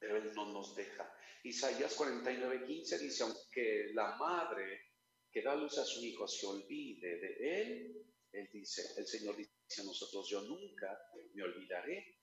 [0.00, 1.08] Pero Él no nos deja.
[1.44, 4.94] Isaías 49, 15 dice, aunque la madre
[5.30, 9.82] que da luz a su hijo se olvide de Él, él dice, el Señor dice
[9.82, 10.98] a nosotros, yo nunca
[11.34, 12.21] me olvidaré.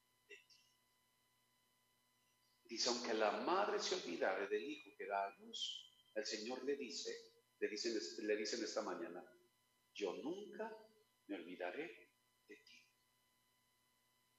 [2.70, 6.76] Dice, aunque la madre se olvidare del hijo que da a luz, el Señor le
[6.76, 7.10] dice,
[7.58, 7.98] le dicen,
[8.28, 9.20] le dicen esta mañana,
[9.92, 10.72] yo nunca
[11.26, 12.12] me olvidaré
[12.46, 12.86] de ti.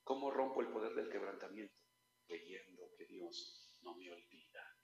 [0.02, 1.76] ¿Cómo rompo el poder del quebrantamiento?
[2.26, 4.80] Creyendo que Dios no me olvida.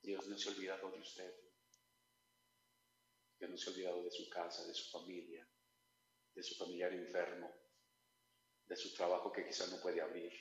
[0.00, 1.34] Dios no se ha olvidado de usted
[3.38, 5.46] que no se ha olvidado de su casa, de su familia,
[6.32, 7.52] de su familiar enfermo,
[8.64, 10.32] de su trabajo que quizás no puede abrir,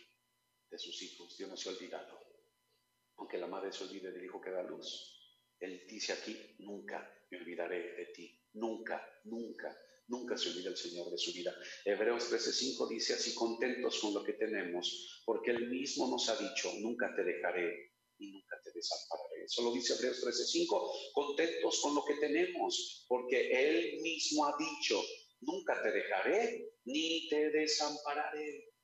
[0.69, 1.37] de sus hijos.
[1.37, 2.19] Dios no se ha olvidado.
[3.17, 7.37] Aunque la madre se olvide del hijo que da luz, Él dice aquí, nunca me
[7.37, 8.41] olvidaré de ti.
[8.53, 9.75] Nunca, nunca,
[10.07, 11.53] nunca se olvida el Señor de su vida.
[11.83, 16.71] Hebreos 13:5 dice así, contentos con lo que tenemos, porque Él mismo nos ha dicho,
[16.79, 19.43] nunca te dejaré y nunca te desampararé.
[19.45, 25.01] Eso lo dice Hebreos 13:5, contentos con lo que tenemos, porque Él mismo ha dicho,
[25.41, 28.74] nunca te dejaré ni te desampararé.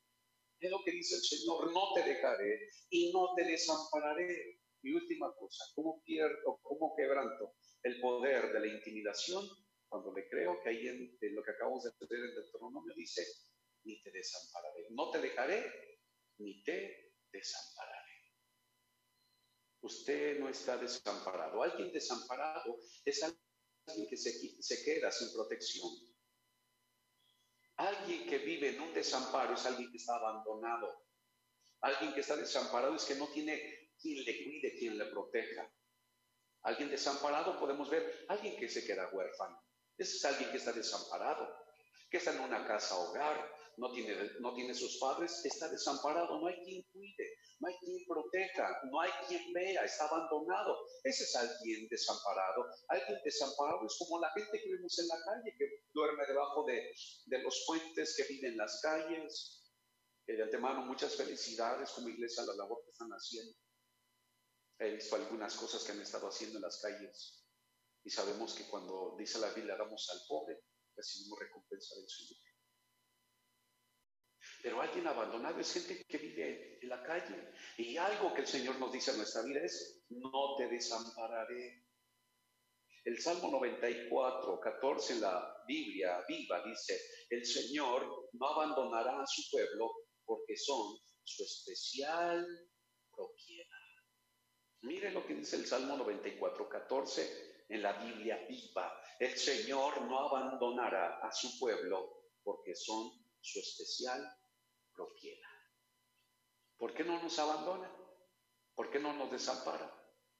[0.62, 4.60] Es lo que dice el Señor, no te dejaré y no te desampararé.
[4.80, 9.44] Y última cosa, ¿cómo pierdo, cómo quebranto el poder de la intimidación?
[9.88, 13.26] Cuando le creo que ahí en, lo que acabamos de leer en Deuteronomio dice,
[13.82, 14.86] ni te desampararé.
[14.90, 15.64] No te dejaré
[16.38, 18.12] ni te desampararé.
[19.80, 21.60] Usted no está desamparado.
[21.60, 24.30] Alguien desamparado es alguien que se,
[24.62, 25.90] se queda sin protección.
[27.76, 31.06] Alguien que vive en un desamparo es alguien que está abandonado.
[31.80, 35.68] Alguien que está desamparado es que no tiene quien le cuide, quien le proteja.
[36.62, 39.60] Alguien desamparado podemos ver, alguien que se queda huérfano.
[39.98, 41.52] Ese es alguien que está desamparado,
[42.10, 46.46] que está en una casa hogar, no tiene, no tiene sus padres, está desamparado, no
[46.46, 50.76] hay quien cuide, no hay quien proteja, no hay quien vea, está abandonado.
[51.04, 52.66] Ese es alguien desamparado.
[52.88, 56.92] Alguien desamparado es como la gente que vemos en la calle, que duerme debajo de,
[57.26, 59.58] de los puentes, que vive en las calles.
[60.26, 63.54] de antemano, muchas felicidades como iglesia la labor que están haciendo.
[64.78, 67.42] He visto algunas cosas que han estado haciendo en las calles
[68.04, 70.64] y sabemos que cuando dice la Biblia damos al pobre,
[70.96, 72.51] recibimos recompensa del Señor.
[74.62, 77.52] Pero alguien abandonado es gente que vive en la calle.
[77.78, 81.84] Y algo que el Señor nos dice en nuestra vida es, no te desampararé.
[83.04, 86.96] El Salmo 94, 14 en la Biblia viva dice,
[87.28, 89.90] el Señor no abandonará a su pueblo
[90.24, 92.46] porque son su especial
[93.10, 93.66] propiedad.
[94.82, 98.96] Mire lo que dice el Salmo 94, 14 en la Biblia viva.
[99.18, 103.10] El Señor no abandonará a su pueblo porque son
[103.40, 104.22] su especial
[104.94, 105.50] propiedad.
[106.76, 107.90] ¿Por qué no nos abandona?
[108.74, 109.88] ¿Por qué no nos desampara?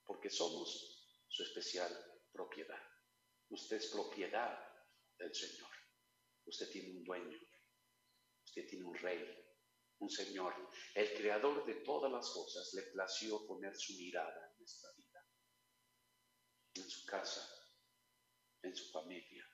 [0.05, 1.91] Porque somos su especial
[2.33, 2.83] propiedad.
[3.49, 4.59] Usted es propiedad
[5.19, 5.71] del Señor.
[6.47, 7.39] Usted tiene un dueño.
[8.45, 9.25] Usted tiene un rey,
[9.99, 10.55] un Señor.
[10.95, 15.27] El creador de todas las cosas le plació poner su mirada en nuestra vida,
[16.75, 17.49] en su casa,
[18.63, 19.47] en su familia.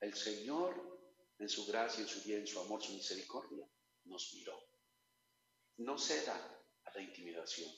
[0.00, 3.66] El Señor, en su gracia, en su bien, en su amor, su misericordia,
[4.06, 4.58] nos miró.
[5.78, 7.70] No ceda a la intimidación.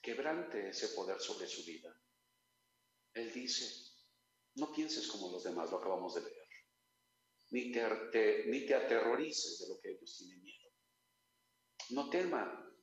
[0.00, 1.96] Quebrante ese poder sobre su vida.
[3.14, 3.66] Él dice,
[4.56, 6.48] no pienses como los demás, lo acabamos de leer.
[7.50, 10.70] Ni te, aterrorices de lo que ellos tienen miedo.
[11.90, 12.74] No tema,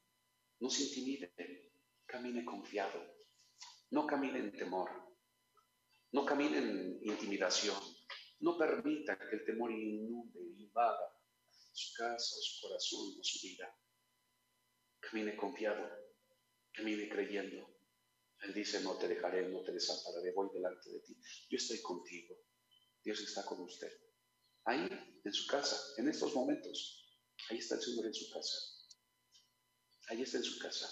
[0.60, 1.74] no se intimide,
[2.06, 3.04] camine confiado.
[3.92, 4.90] No camine en temor.
[6.12, 7.78] No camine en intimidación.
[8.42, 11.19] No permita que el temor inunde, invada
[11.72, 13.76] su casa, su corazón o su vida.
[15.00, 15.90] Camine confiado,
[16.72, 17.68] camine creyendo.
[18.42, 21.18] Él dice, no te dejaré, no te desampararé, voy delante de ti.
[21.50, 22.36] Yo estoy contigo.
[23.04, 23.92] Dios está con usted.
[24.66, 24.88] Ahí,
[25.24, 28.58] en su casa, en estos momentos, ahí está el Señor en su casa.
[30.10, 30.90] Ahí está en su casa.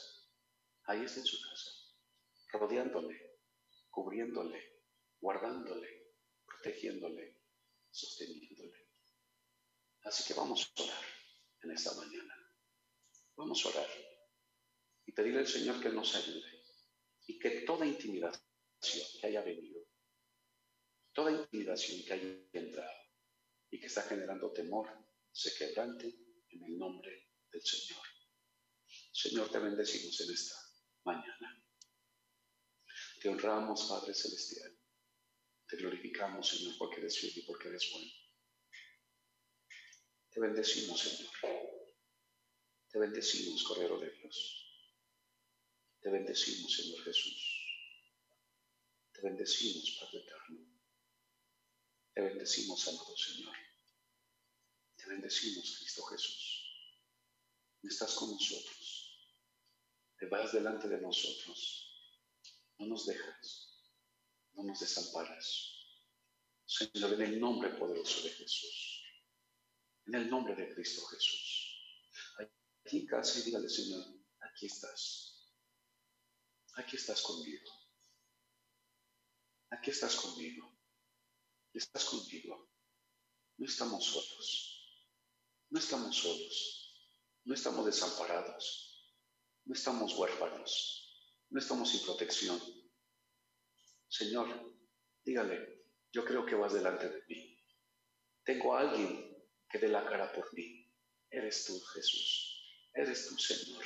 [0.85, 1.71] Ahí está en su casa.
[2.53, 3.39] Rodeándole,
[3.89, 4.83] cubriéndole,
[5.19, 6.15] guardándole,
[6.45, 7.41] protegiéndole,
[7.91, 8.46] sosteniéndole.
[10.07, 11.03] Así que vamos a orar
[11.63, 12.33] en esta mañana.
[13.35, 13.89] Vamos a orar
[15.05, 16.63] y pedirle al Señor que nos ayude
[17.27, 18.41] y que toda intimidación
[19.19, 19.85] que haya venido,
[21.11, 23.01] toda intimidación que haya entrado
[23.69, 24.87] y que está generando temor,
[25.29, 26.07] se quebrante
[26.51, 28.01] en el nombre del Señor.
[29.11, 30.55] Señor, te bendecimos en esta
[31.03, 31.65] mañana.
[33.21, 34.73] Te honramos, Padre Celestial.
[35.67, 38.26] Te glorificamos, Señor, porque eres fiel y porque eres bueno.
[40.37, 41.33] Te bendecimos, Señor.
[42.91, 44.93] Te bendecimos, Cordero de Dios.
[45.99, 47.65] Te bendecimos, Señor Jesús.
[49.13, 50.59] Te bendecimos, Padre Eterno.
[52.13, 53.55] Te bendecimos, amado Señor.
[54.95, 56.93] Te bendecimos, Cristo Jesús.
[57.81, 59.41] Estás con nosotros.
[60.19, 62.13] Te vas delante de nosotros.
[62.77, 63.73] No nos dejas.
[64.53, 65.73] No nos desamparas.
[66.63, 68.96] Señor, en el nombre poderoso de Jesús.
[70.07, 71.67] En el nombre de Cristo Jesús.
[72.85, 74.05] Aquí y dígale, Señor,
[74.39, 75.51] aquí estás.
[76.75, 77.69] Aquí estás conmigo.
[79.69, 80.79] Aquí estás conmigo.
[81.73, 82.71] Estás conmigo.
[83.57, 85.03] No estamos solos.
[85.71, 87.11] No estamos solos.
[87.43, 89.13] No estamos desamparados.
[89.65, 91.21] No estamos huérfanos.
[91.49, 92.61] No estamos sin protección.
[94.07, 94.73] Señor,
[95.25, 97.59] dígale, yo creo que vas delante de mí.
[98.45, 99.26] Tengo a alguien
[99.69, 100.85] que dé la cara por mí.
[101.29, 102.89] Eres tú, Jesús.
[102.93, 103.83] Eres tú, Señor.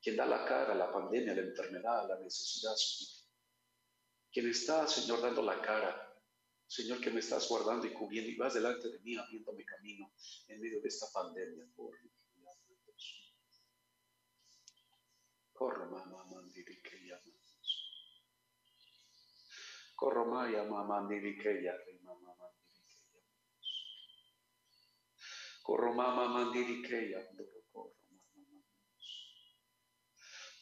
[0.00, 3.18] Quien da la cara a la pandemia, a la enfermedad, a la necesidad, Señor.
[4.32, 6.04] Quien está, Señor, dando la cara.
[6.66, 10.12] Señor, que me estás guardando y cubriendo y vas delante de mí abriéndome camino
[10.48, 11.66] en medio de esta pandemia.
[11.74, 11.96] Por
[15.58, 17.48] Corro, mamá, mandiri que llamas.
[19.96, 22.37] Corro, mamá, mandiri que llamas.
[25.68, 28.80] Koromama mandirikeya mandoroko romama a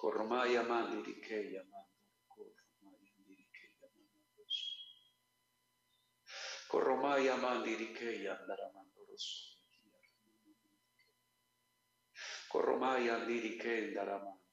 [0.03, 4.57] Koromaya mandirikeya mandoroko romaya mandirikeya mandos.
[6.71, 9.39] Koromaya mandirikeya ndaramandoroso.
[12.51, 14.46] Koromaya mandirikeya ndaramandoroso.